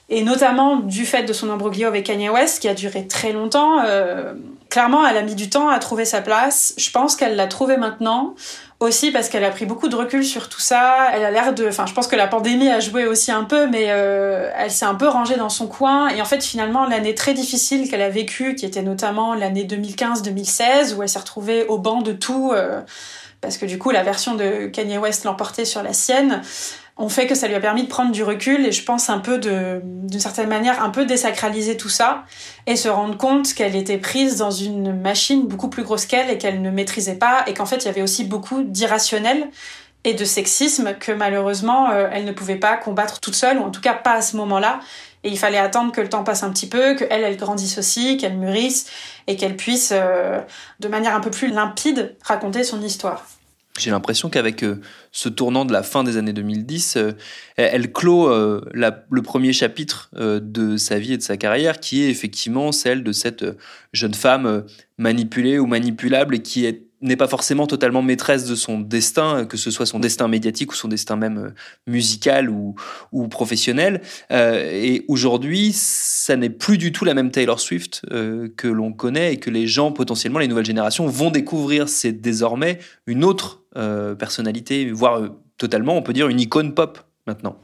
Et 0.08 0.22
notamment 0.22 0.76
du 0.76 1.06
fait 1.06 1.24
de 1.24 1.32
son 1.32 1.50
imbroglio 1.50 1.88
avec 1.88 2.06
Kanye 2.06 2.28
West, 2.28 2.60
qui 2.60 2.68
a 2.68 2.74
duré 2.74 3.08
très 3.08 3.32
longtemps. 3.32 3.80
Euh, 3.84 4.34
clairement, 4.68 5.06
elle 5.06 5.16
a 5.16 5.22
mis 5.22 5.34
du 5.34 5.48
temps 5.48 5.68
à 5.68 5.78
trouver 5.78 6.04
sa 6.04 6.20
place. 6.20 6.74
Je 6.76 6.90
pense 6.90 7.16
qu'elle 7.16 7.34
l'a 7.34 7.46
trouvé 7.46 7.76
maintenant 7.76 8.34
aussi 8.78 9.10
parce 9.10 9.28
qu'elle 9.28 9.44
a 9.44 9.50
pris 9.50 9.64
beaucoup 9.64 9.88
de 9.88 9.96
recul 9.96 10.24
sur 10.24 10.48
tout 10.48 10.60
ça. 10.60 11.08
Elle 11.12 11.24
a 11.24 11.30
l'air 11.30 11.54
de, 11.54 11.68
enfin, 11.68 11.86
je 11.86 11.94
pense 11.94 12.06
que 12.06 12.16
la 12.16 12.26
pandémie 12.26 12.68
a 12.68 12.80
joué 12.80 13.06
aussi 13.06 13.32
un 13.32 13.44
peu, 13.44 13.66
mais 13.68 13.86
euh, 13.88 14.50
elle 14.56 14.70
s'est 14.70 14.84
un 14.84 14.94
peu 14.94 15.08
rangée 15.08 15.36
dans 15.36 15.48
son 15.48 15.66
coin. 15.66 16.08
Et 16.08 16.20
en 16.20 16.26
fait, 16.26 16.44
finalement, 16.44 16.86
l'année 16.86 17.14
très 17.14 17.32
difficile 17.32 17.88
qu'elle 17.88 18.02
a 18.02 18.10
vécue, 18.10 18.54
qui 18.54 18.66
était 18.66 18.82
notamment 18.82 19.34
l'année 19.34 19.64
2015-2016, 19.64 20.94
où 20.94 21.02
elle 21.02 21.08
s'est 21.08 21.18
retrouvée 21.18 21.66
au 21.66 21.78
banc 21.78 22.02
de 22.02 22.12
tout, 22.12 22.52
euh, 22.52 22.80
parce 23.40 23.56
que 23.56 23.66
du 23.66 23.78
coup, 23.78 23.90
la 23.90 24.02
version 24.02 24.34
de 24.34 24.66
Kanye 24.66 24.98
West 24.98 25.24
l'emportait 25.24 25.64
sur 25.64 25.82
la 25.82 25.92
sienne 25.92 26.42
ont 26.98 27.08
fait 27.08 27.26
que 27.26 27.34
ça 27.34 27.46
lui 27.46 27.54
a 27.54 27.60
permis 27.60 27.82
de 27.82 27.88
prendre 27.88 28.10
du 28.10 28.22
recul 28.22 28.64
et 28.64 28.72
je 28.72 28.82
pense 28.82 29.10
un 29.10 29.18
peu 29.18 29.38
de, 29.38 29.80
d'une 29.84 30.20
certaine 30.20 30.48
manière, 30.48 30.82
un 30.82 30.90
peu 30.90 31.04
désacraliser 31.04 31.76
tout 31.76 31.90
ça 31.90 32.24
et 32.66 32.76
se 32.76 32.88
rendre 32.88 33.18
compte 33.18 33.52
qu'elle 33.52 33.76
était 33.76 33.98
prise 33.98 34.36
dans 34.38 34.50
une 34.50 34.98
machine 34.98 35.46
beaucoup 35.46 35.68
plus 35.68 35.82
grosse 35.82 36.06
qu'elle 36.06 36.30
et 36.30 36.38
qu'elle 36.38 36.62
ne 36.62 36.70
maîtrisait 36.70 37.16
pas 37.16 37.44
et 37.46 37.54
qu'en 37.54 37.66
fait 37.66 37.76
il 37.76 37.84
y 37.84 37.88
avait 37.88 38.02
aussi 38.02 38.24
beaucoup 38.24 38.62
d'irrationnel 38.62 39.48
et 40.04 40.14
de 40.14 40.24
sexisme 40.24 40.94
que 40.98 41.12
malheureusement 41.12 41.90
euh, 41.90 42.08
elle 42.10 42.24
ne 42.24 42.32
pouvait 42.32 42.56
pas 42.56 42.76
combattre 42.76 43.20
toute 43.20 43.34
seule 43.34 43.58
ou 43.58 43.62
en 43.62 43.70
tout 43.70 43.82
cas 43.82 43.94
pas 43.94 44.12
à 44.12 44.22
ce 44.22 44.36
moment-là 44.36 44.80
et 45.26 45.28
il 45.28 45.38
fallait 45.38 45.58
attendre 45.58 45.92
que 45.92 46.00
le 46.00 46.08
temps 46.08 46.22
passe 46.22 46.44
un 46.44 46.50
petit 46.50 46.68
peu, 46.68 46.94
que 46.94 47.04
elle, 47.10 47.24
elle 47.24 47.36
grandisse 47.36 47.78
aussi, 47.78 48.16
qu'elle 48.16 48.36
mûrisse 48.36 48.86
et 49.26 49.34
qu'elle 49.34 49.56
puisse, 49.56 49.92
euh, 49.92 50.40
de 50.78 50.86
manière 50.86 51.16
un 51.16 51.20
peu 51.20 51.32
plus 51.32 51.48
limpide, 51.48 52.14
raconter 52.22 52.62
son 52.62 52.80
histoire. 52.80 53.24
J'ai 53.78 53.90
l'impression 53.90 54.30
qu'avec 54.30 54.62
euh, 54.62 54.80
ce 55.12 55.28
tournant 55.28 55.64
de 55.64 55.72
la 55.72 55.82
fin 55.82 56.02
des 56.02 56.16
années 56.16 56.32
2010, 56.32 56.96
euh, 56.96 57.12
elle 57.56 57.92
clôt 57.92 58.28
euh, 58.28 58.62
le 58.72 59.22
premier 59.22 59.52
chapitre 59.52 60.10
de 60.16 60.76
sa 60.76 60.98
vie 60.98 61.14
et 61.14 61.16
de 61.16 61.22
sa 61.22 61.36
carrière, 61.36 61.80
qui 61.80 62.02
est 62.02 62.10
effectivement 62.10 62.72
celle 62.72 63.02
de 63.02 63.12
cette 63.12 63.44
jeune 63.92 64.14
femme 64.14 64.64
manipulée 64.98 65.58
ou 65.58 65.66
manipulable 65.66 66.36
et 66.36 66.42
qui 66.42 66.64
est 66.64 66.85
n'est 67.06 67.16
pas 67.16 67.28
forcément 67.28 67.66
totalement 67.66 68.02
maîtresse 68.02 68.44
de 68.44 68.54
son 68.54 68.80
destin, 68.80 69.44
que 69.46 69.56
ce 69.56 69.70
soit 69.70 69.86
son 69.86 69.98
destin 69.98 70.28
médiatique 70.28 70.72
ou 70.72 70.74
son 70.74 70.88
destin 70.88 71.16
même 71.16 71.54
musical 71.86 72.50
ou, 72.50 72.74
professionnel. 73.28 74.00
et 74.30 75.04
aujourd'hui, 75.08 75.72
ça 75.74 76.36
n'est 76.36 76.50
plus 76.50 76.78
du 76.78 76.92
tout 76.92 77.04
la 77.04 77.14
même 77.14 77.30
Taylor 77.30 77.60
Swift 77.60 78.02
que 78.10 78.68
l'on 78.68 78.92
connaît 78.92 79.34
et 79.34 79.36
que 79.38 79.50
les 79.50 79.66
gens, 79.66 79.92
potentiellement 79.92 80.38
les 80.38 80.48
nouvelles 80.48 80.66
générations, 80.66 81.06
vont 81.06 81.30
découvrir. 81.30 81.88
C'est 81.88 82.12
désormais 82.12 82.78
une 83.06 83.24
autre 83.24 83.62
euh, 83.76 84.14
personnalité, 84.14 84.90
voire 84.90 85.18
euh, 85.18 85.28
totalement, 85.58 85.96
on 85.96 86.02
peut 86.02 86.14
dire, 86.14 86.28
une 86.28 86.40
icône 86.40 86.72
pop 86.72 86.98
maintenant. 87.26 87.56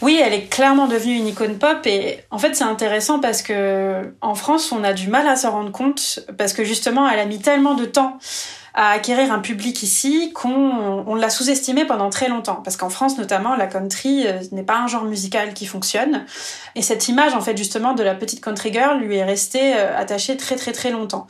Oui, 0.00 0.20
elle 0.22 0.32
est 0.32 0.44
clairement 0.44 0.86
devenue 0.86 1.16
une 1.16 1.26
icône 1.26 1.58
pop 1.58 1.84
et 1.86 2.20
en 2.30 2.38
fait 2.38 2.54
c'est 2.54 2.64
intéressant 2.64 3.18
parce 3.18 3.42
que 3.42 4.12
en 4.20 4.34
France 4.34 4.70
on 4.70 4.84
a 4.84 4.92
du 4.92 5.08
mal 5.08 5.26
à 5.26 5.34
se 5.34 5.46
rendre 5.46 5.72
compte 5.72 6.20
parce 6.36 6.52
que 6.52 6.62
justement 6.62 7.08
elle 7.08 7.18
a 7.18 7.24
mis 7.24 7.40
tellement 7.40 7.74
de 7.74 7.86
temps 7.86 8.18
à 8.76 8.90
acquérir 8.90 9.32
un 9.32 9.40
public 9.40 9.82
ici 9.82 10.32
qu'on 10.32 11.04
on, 11.06 11.14
l'a 11.16 11.30
sous-estimé 11.30 11.84
pendant 11.84 12.10
très 12.10 12.28
longtemps. 12.28 12.60
Parce 12.62 12.76
qu'en 12.76 12.90
France 12.90 13.18
notamment 13.18 13.56
la 13.56 13.66
country 13.66 14.26
euh, 14.26 14.40
n'est 14.52 14.62
pas 14.62 14.78
un 14.78 14.86
genre 14.86 15.04
musical 15.04 15.54
qui 15.54 15.66
fonctionne. 15.66 16.24
Et 16.76 16.82
cette 16.82 17.08
image 17.08 17.34
en 17.34 17.40
fait 17.40 17.56
justement 17.56 17.94
de 17.94 18.04
la 18.04 18.14
petite 18.14 18.40
country 18.40 18.72
girl 18.72 18.98
lui 19.00 19.16
est 19.16 19.24
restée 19.24 19.72
attachée 19.72 20.36
très 20.36 20.56
très 20.56 20.72
très 20.72 20.90
longtemps. 20.90 21.26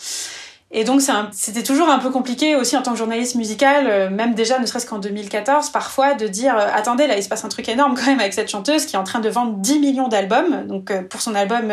Et 0.72 0.82
donc 0.82 1.00
c'était 1.32 1.62
toujours 1.62 1.88
un 1.88 2.00
peu 2.00 2.10
compliqué 2.10 2.56
aussi 2.56 2.76
en 2.76 2.82
tant 2.82 2.90
que 2.90 2.98
journaliste 2.98 3.36
musical, 3.36 3.86
euh, 3.86 4.10
même 4.10 4.34
déjà 4.34 4.58
ne 4.58 4.66
serait-ce 4.66 4.84
qu'en 4.84 4.98
2014, 4.98 5.70
parfois 5.70 6.14
de 6.14 6.26
dire 6.26 6.56
euh, 6.58 6.68
attendez 6.74 7.06
là 7.06 7.16
il 7.16 7.22
se 7.22 7.28
passe 7.28 7.44
un 7.44 7.48
truc 7.48 7.68
énorme 7.68 7.94
quand 7.94 8.06
même 8.06 8.18
avec 8.18 8.34
cette 8.34 8.50
chanteuse 8.50 8.84
qui 8.84 8.96
est 8.96 8.98
en 8.98 9.04
train 9.04 9.20
de 9.20 9.28
vendre 9.28 9.54
10 9.58 9.78
millions 9.78 10.08
d'albums, 10.08 10.66
donc 10.66 10.90
euh, 10.90 11.02
pour 11.02 11.20
son 11.20 11.36
album 11.36 11.72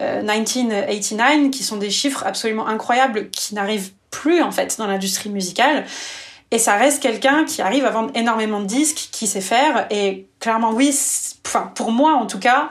1989, 0.00 1.50
qui 1.52 1.62
sont 1.62 1.76
des 1.76 1.90
chiffres 1.90 2.24
absolument 2.26 2.66
incroyables 2.66 3.30
qui 3.30 3.54
n'arrivent 3.54 3.92
plus 4.10 4.42
en 4.42 4.50
fait 4.50 4.76
dans 4.78 4.86
l'industrie 4.86 5.30
musicale. 5.30 5.84
Et 6.50 6.58
ça 6.58 6.76
reste 6.76 7.02
quelqu'un 7.02 7.44
qui 7.44 7.60
arrive 7.60 7.84
à 7.84 7.90
vendre 7.90 8.10
énormément 8.14 8.60
de 8.60 8.66
disques, 8.66 9.08
qui 9.12 9.26
sait 9.26 9.42
faire. 9.42 9.86
Et 9.90 10.26
clairement 10.40 10.72
oui, 10.72 10.96
enfin 11.46 11.70
pour 11.74 11.92
moi 11.92 12.14
en 12.14 12.26
tout 12.26 12.38
cas, 12.38 12.70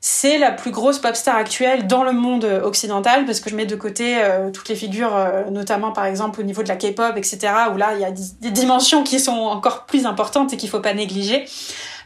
c'est 0.00 0.38
la 0.38 0.52
plus 0.52 0.70
grosse 0.70 1.00
pop 1.00 1.16
star 1.16 1.34
actuelle 1.34 1.86
dans 1.88 2.04
le 2.04 2.12
monde 2.12 2.44
occidental 2.44 3.26
parce 3.26 3.40
que 3.40 3.50
je 3.50 3.56
mets 3.56 3.66
de 3.66 3.74
côté 3.74 4.18
euh, 4.18 4.50
toutes 4.52 4.68
les 4.68 4.76
figures, 4.76 5.14
euh, 5.16 5.50
notamment 5.50 5.90
par 5.90 6.04
exemple 6.04 6.40
au 6.40 6.44
niveau 6.44 6.62
de 6.62 6.68
la 6.68 6.76
K-pop, 6.76 7.16
etc., 7.16 7.52
où 7.74 7.76
là 7.76 7.94
il 7.94 8.00
y 8.00 8.04
a 8.04 8.12
des 8.12 8.50
dimensions 8.50 9.02
qui 9.02 9.18
sont 9.18 9.32
encore 9.32 9.84
plus 9.84 10.06
importantes 10.06 10.52
et 10.52 10.56
qu'il 10.56 10.68
faut 10.68 10.80
pas 10.80 10.94
négliger. 10.94 11.46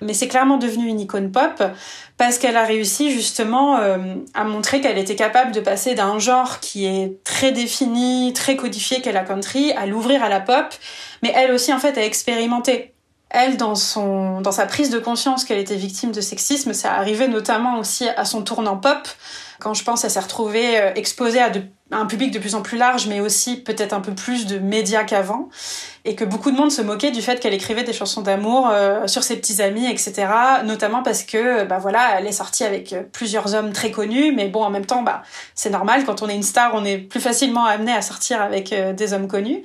Mais 0.00 0.14
c'est 0.14 0.28
clairement 0.28 0.56
devenu 0.56 0.86
une 0.86 1.00
icône 1.00 1.30
pop 1.30 1.62
parce 2.16 2.38
qu'elle 2.38 2.56
a 2.56 2.64
réussi 2.64 3.10
justement 3.10 3.78
euh, 3.78 4.14
à 4.34 4.44
montrer 4.44 4.80
qu'elle 4.80 4.98
était 4.98 5.16
capable 5.16 5.52
de 5.52 5.60
passer 5.60 5.94
d'un 5.94 6.18
genre 6.18 6.60
qui 6.60 6.86
est 6.86 7.22
très 7.24 7.52
défini, 7.52 8.32
très 8.34 8.56
codifié 8.56 9.00
qu'est 9.00 9.12
la 9.12 9.24
country, 9.24 9.72
à 9.72 9.86
l'ouvrir 9.86 10.22
à 10.22 10.28
la 10.28 10.40
pop, 10.40 10.66
mais 11.22 11.32
elle 11.34 11.52
aussi 11.52 11.72
en 11.72 11.78
fait 11.78 11.96
à 11.98 12.04
expérimenter 12.04 12.94
elle, 13.30 13.56
dans, 13.56 13.76
son, 13.76 14.40
dans 14.40 14.50
sa 14.50 14.66
prise 14.66 14.90
de 14.90 14.98
conscience 14.98 15.44
qu'elle 15.44 15.60
était 15.60 15.76
victime 15.76 16.10
de 16.10 16.20
sexisme, 16.20 16.72
ça 16.72 16.94
arrivait 16.94 17.28
notamment 17.28 17.78
aussi 17.78 18.08
à 18.08 18.24
son 18.24 18.42
tournant 18.42 18.76
pop, 18.76 19.08
quand 19.60 19.72
je 19.72 19.84
pense, 19.84 20.04
elle 20.04 20.10
s'est 20.10 20.20
retrouvée 20.20 20.80
euh, 20.80 20.92
exposée 20.96 21.40
à 21.40 21.52
un 21.92 22.06
public 22.06 22.32
de 22.32 22.38
plus 22.38 22.54
en 22.54 22.62
plus 22.62 22.76
large, 22.76 23.06
mais 23.06 23.20
aussi 23.20 23.56
peut-être 23.56 23.92
un 23.92 24.00
peu 24.00 24.14
plus 24.14 24.46
de 24.46 24.58
médias 24.58 25.04
qu'avant, 25.04 25.48
et 26.04 26.14
que 26.14 26.24
beaucoup 26.24 26.50
de 26.50 26.56
monde 26.56 26.72
se 26.72 26.80
moquait 26.80 27.10
du 27.10 27.20
fait 27.20 27.40
qu'elle 27.40 27.52
écrivait 27.52 27.82
des 27.82 27.92
chansons 27.92 28.22
d'amour 28.22 28.70
euh, 28.72 29.06
sur 29.06 29.22
ses 29.22 29.36
petits 29.36 29.60
amis, 29.60 29.86
etc. 29.86 30.26
Notamment 30.64 31.02
parce 31.02 31.24
que, 31.24 31.64
bah 31.64 31.78
voilà, 31.78 32.18
elle 32.18 32.26
est 32.26 32.32
sortie 32.32 32.64
avec 32.64 32.92
euh, 32.92 33.02
plusieurs 33.12 33.54
hommes 33.54 33.72
très 33.72 33.90
connus, 33.90 34.32
mais 34.34 34.48
bon, 34.48 34.64
en 34.64 34.70
même 34.70 34.86
temps, 34.86 35.02
bah 35.02 35.22
c'est 35.54 35.68
normal. 35.68 36.04
Quand 36.06 36.22
on 36.22 36.28
est 36.28 36.34
une 36.34 36.42
star, 36.42 36.72
on 36.74 36.84
est 36.84 36.96
plus 36.96 37.20
facilement 37.20 37.66
amené 37.66 37.92
à 37.92 38.00
sortir 38.00 38.40
avec 38.40 38.72
euh, 38.72 38.94
des 38.94 39.12
hommes 39.12 39.28
connus. 39.28 39.62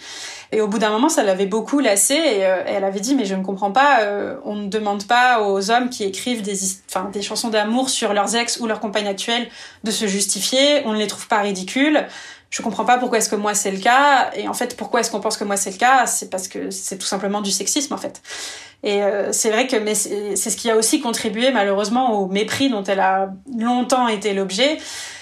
Et 0.52 0.60
au 0.60 0.68
bout 0.68 0.78
d'un 0.78 0.90
moment, 0.90 1.10
ça 1.10 1.24
l'avait 1.24 1.46
beaucoup 1.46 1.80
lassée, 1.80 2.16
et, 2.16 2.40
elle 2.40 2.84
avait 2.84 3.00
dit, 3.00 3.16
mais 3.16 3.26
je 3.26 3.36
ne 3.36 3.44
comprends 3.44 3.72
pas, 3.72 4.00
on 4.46 4.56
ne 4.56 4.68
demande 4.68 5.06
pas 5.06 5.42
aux 5.42 5.72
hommes 5.72 5.90
qui 5.90 6.04
écrivent 6.04 6.44
des, 6.44 6.58
enfin, 6.88 7.10
des 7.12 7.22
chansons 7.22 7.50
d'amour 7.50 7.90
sur 7.90 8.14
leurs 8.14 8.36
ex 8.36 8.60
ou 8.60 8.68
leurs 8.68 8.80
compagnes 8.80 9.08
actuelles 9.08 9.50
de 9.84 9.92
se 9.92 10.06
justifier. 10.06 10.84
On 10.86 10.94
ne 10.94 11.00
les 11.00 11.08
trouve 11.08 11.28
pas 11.28 11.40
ridicules 11.40 12.06
je 12.56 12.62
comprends 12.62 12.86
pas 12.86 12.98
pourquoi 12.98 13.18
est-ce 13.18 13.28
que 13.28 13.36
moi 13.36 13.54
c'est 13.54 13.72
le 13.72 13.80
cas. 13.80 14.32
Et 14.34 14.48
en 14.48 14.54
fait, 14.54 14.78
pourquoi 14.78 15.02
est-ce 15.02 15.12
qu'on 15.12 15.20
pense 15.20 15.36
que 15.36 15.44
moi 15.44 15.58
c'est 15.58 15.72
le 15.72 15.78
cas? 15.78 16.06
C'est 16.06 16.30
parce 16.30 16.48
que 16.48 16.72
c'est 16.72 16.98
tout 16.98 17.06
simplement 17.06 17.42
du 17.42 17.52
sexisme 17.52 17.94
en 17.94 17.98
fait. 17.98 18.22
Et 18.82 19.04
euh, 19.04 19.34
c'est 19.34 19.52
vrai 19.52 19.68
que 19.68 19.76
mais 19.76 19.94
c'est 19.94 20.38
ce 20.38 20.56
qui 20.56 20.72
a 20.72 20.78
aussi 20.78 21.02
contribué 21.02 21.52
malheureusement 21.52 22.18
au 22.18 22.28
mépris 22.28 22.70
dont 22.70 22.84
elle 22.84 23.02
a 23.02 23.34
longtemps 23.60 24.08
été 24.08 24.34
l'objet. 24.34 24.78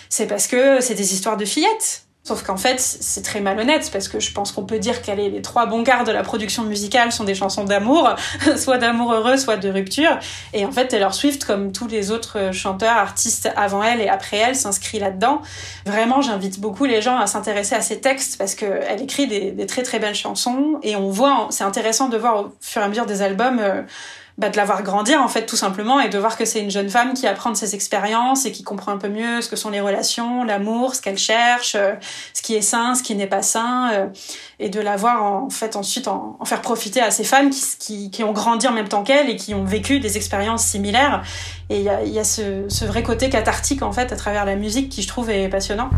C'est 0.09 0.27
parce 0.27 0.45
que 0.45 0.79
c'est 0.79 0.93
des 0.93 1.11
histoires 1.11 1.35
de 1.35 1.45
fillettes. 1.45 2.02
Sauf 2.25 2.41
qu'en 2.43 2.55
fait, 2.55 2.79
c'est 2.79 3.21
très 3.21 3.41
malhonnête 3.41 3.89
parce 3.91 4.07
que 4.07 4.21
je 4.21 4.31
pense 4.31 4.53
qu'on 4.53 4.63
peut 4.63 4.79
dire 4.79 5.01
qu'elle 5.01 5.19
est 5.19 5.29
les 5.29 5.41
trois 5.41 5.65
bons 5.65 5.83
quarts 5.83 6.05
de 6.05 6.11
la 6.13 6.23
production 6.23 6.63
musicale 6.63 7.11
sont 7.11 7.25
des 7.25 7.35
chansons 7.35 7.65
d'amour, 7.65 8.15
soit 8.55 8.77
d'amour 8.77 9.11
heureux, 9.11 9.35
soit 9.35 9.57
de 9.57 9.67
rupture. 9.67 10.17
Et 10.53 10.65
en 10.65 10.71
fait, 10.71 10.87
Taylor 10.87 11.13
Swift, 11.13 11.43
comme 11.43 11.73
tous 11.73 11.87
les 11.87 12.11
autres 12.11 12.53
chanteurs, 12.53 12.95
artistes 12.95 13.49
avant 13.57 13.83
elle 13.83 13.99
et 13.99 14.07
après 14.07 14.37
elle, 14.37 14.55
s'inscrit 14.55 14.99
là-dedans. 14.99 15.41
Vraiment, 15.85 16.21
j'invite 16.21 16.61
beaucoup 16.61 16.85
les 16.85 17.01
gens 17.01 17.17
à 17.17 17.27
s'intéresser 17.27 17.75
à 17.75 17.81
ses 17.81 17.99
textes 17.99 18.37
parce 18.37 18.55
qu'elle 18.55 19.01
écrit 19.01 19.27
des, 19.27 19.51
des, 19.51 19.65
très 19.65 19.83
très 19.83 19.99
belles 19.99 20.15
chansons 20.15 20.79
et 20.81 20.95
on 20.95 21.09
voit, 21.09 21.47
c'est 21.49 21.65
intéressant 21.65 22.07
de 22.07 22.15
voir 22.15 22.39
au 22.39 22.55
fur 22.61 22.81
et 22.81 22.85
à 22.85 22.87
mesure 22.87 23.05
des 23.05 23.21
albums. 23.21 23.59
Euh, 23.59 23.81
bah, 24.39 24.49
de 24.49 24.57
la 24.57 24.65
voir 24.65 24.81
grandir 24.81 25.21
en 25.21 25.27
fait 25.27 25.45
tout 25.45 25.55
simplement 25.55 25.99
et 25.99 26.09
de 26.09 26.17
voir 26.17 26.37
que 26.37 26.45
c'est 26.45 26.59
une 26.59 26.71
jeune 26.71 26.89
femme 26.89 27.13
qui 27.13 27.27
apprend 27.27 27.51
de 27.51 27.55
ses 27.55 27.75
expériences 27.75 28.47
et 28.47 28.51
qui 28.51 28.63
comprend 28.63 28.91
un 28.91 28.97
peu 28.97 29.07
mieux 29.07 29.41
ce 29.41 29.49
que 29.49 29.55
sont 29.55 29.69
les 29.69 29.79
relations, 29.79 30.43
l'amour, 30.43 30.95
ce 30.95 31.01
qu'elle 31.01 31.19
cherche, 31.19 31.75
euh, 31.75 31.93
ce 32.33 32.41
qui 32.41 32.55
est 32.55 32.61
sain, 32.61 32.95
ce 32.95 33.03
qui 33.03 33.13
n'est 33.15 33.27
pas 33.27 33.43
sain 33.43 33.91
euh, 33.93 34.07
et 34.59 34.69
de 34.69 34.79
la 34.79 34.95
voir 34.95 35.23
en, 35.23 35.49
fait 35.51 35.75
ensuite 35.75 36.07
en, 36.07 36.37
faire 36.45 36.61
profiter 36.61 36.99
à 36.99 37.11
ces 37.11 37.23
femmes 37.23 37.51
qui, 37.51 37.61
qui, 37.77 38.11
qui 38.11 38.23
ont 38.23 38.33
grandi 38.33 38.67
en 38.67 38.73
même 38.73 38.89
temps 38.89 39.03
qu'elle 39.03 39.29
et 39.29 39.35
qui 39.35 39.53
ont 39.53 39.65
vécu 39.65 39.99
des 39.99 40.17
expériences 40.17 40.65
similaires 40.65 41.21
et 41.69 41.77
il 41.77 41.83
y 41.83 41.89
a, 41.89 42.03
y 42.03 42.17
a 42.17 42.23
ce, 42.23 42.65
ce 42.69 42.85
vrai 42.85 43.03
côté 43.03 43.29
cathartique 43.29 43.83
en 43.83 43.91
fait 43.91 44.11
à 44.11 44.15
travers 44.15 44.45
la 44.45 44.55
musique 44.55 44.89
qui 44.89 45.03
je 45.03 45.07
trouve 45.07 45.29
est 45.29 45.47
passionnant. 45.47 45.89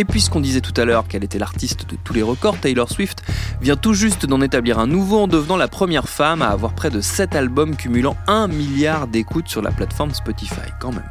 Et 0.00 0.04
puisqu'on 0.06 0.40
disait 0.40 0.62
tout 0.62 0.72
à 0.80 0.86
l'heure 0.86 1.06
qu'elle 1.06 1.24
était 1.24 1.38
l'artiste 1.38 1.84
de 1.86 1.94
tous 2.02 2.14
les 2.14 2.22
records, 2.22 2.58
Taylor 2.58 2.88
Swift 2.88 3.22
vient 3.60 3.76
tout 3.76 3.92
juste 3.92 4.24
d'en 4.24 4.40
établir 4.40 4.78
un 4.78 4.86
nouveau 4.86 5.18
en 5.18 5.28
devenant 5.28 5.58
la 5.58 5.68
première 5.68 6.08
femme 6.08 6.40
à 6.40 6.48
avoir 6.48 6.74
près 6.74 6.88
de 6.88 7.02
7 7.02 7.36
albums 7.36 7.76
cumulant 7.76 8.16
1 8.26 8.48
milliard 8.48 9.08
d'écoutes 9.08 9.48
sur 9.48 9.60
la 9.60 9.70
plateforme 9.70 10.14
Spotify, 10.14 10.70
quand 10.80 10.92
même. 10.92 11.04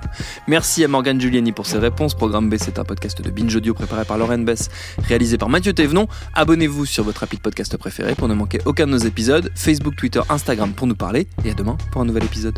Merci 0.47 0.84
à 0.84 0.88
Morgane 0.88 1.21
Giuliani 1.21 1.52
pour 1.52 1.67
ses 1.67 1.78
réponses. 1.78 2.15
Programme 2.15 2.49
B, 2.49 2.56
c'est 2.58 2.80
un 2.80 2.84
podcast 2.84 3.21
de 3.21 3.30
Binge 3.30 3.56
Audio 3.56 3.75
préparé 3.75 4.06
par 4.06 4.17
Lauren 4.17 4.39
Bess, 4.39 4.69
réalisé 5.08 5.38
par 5.38 5.49
Mathieu 5.49 5.73
Thévenon. 5.73 6.08
Abonnez-vous 6.34 6.88
sur 6.88 7.04
votre 7.04 7.21
rapide 7.21 7.41
podcast 7.41 7.78
préféré 7.78 8.15
pour 8.15 8.28
ne 8.28 8.34
manquer 8.34 8.60
aucun 8.65 8.88
de 8.88 8.91
nos 8.93 8.97
épisodes. 8.97 9.52
Facebook, 9.54 9.97
Twitter, 9.97 10.21
Instagram 10.30 10.73
pour 10.73 10.88
nous 10.88 10.95
parler. 10.95 11.28
Et 11.45 11.52
à 11.52 11.54
demain 11.54 11.78
pour 11.91 12.02
un 12.02 12.06
nouvel 12.06 12.23
épisode. 12.23 12.58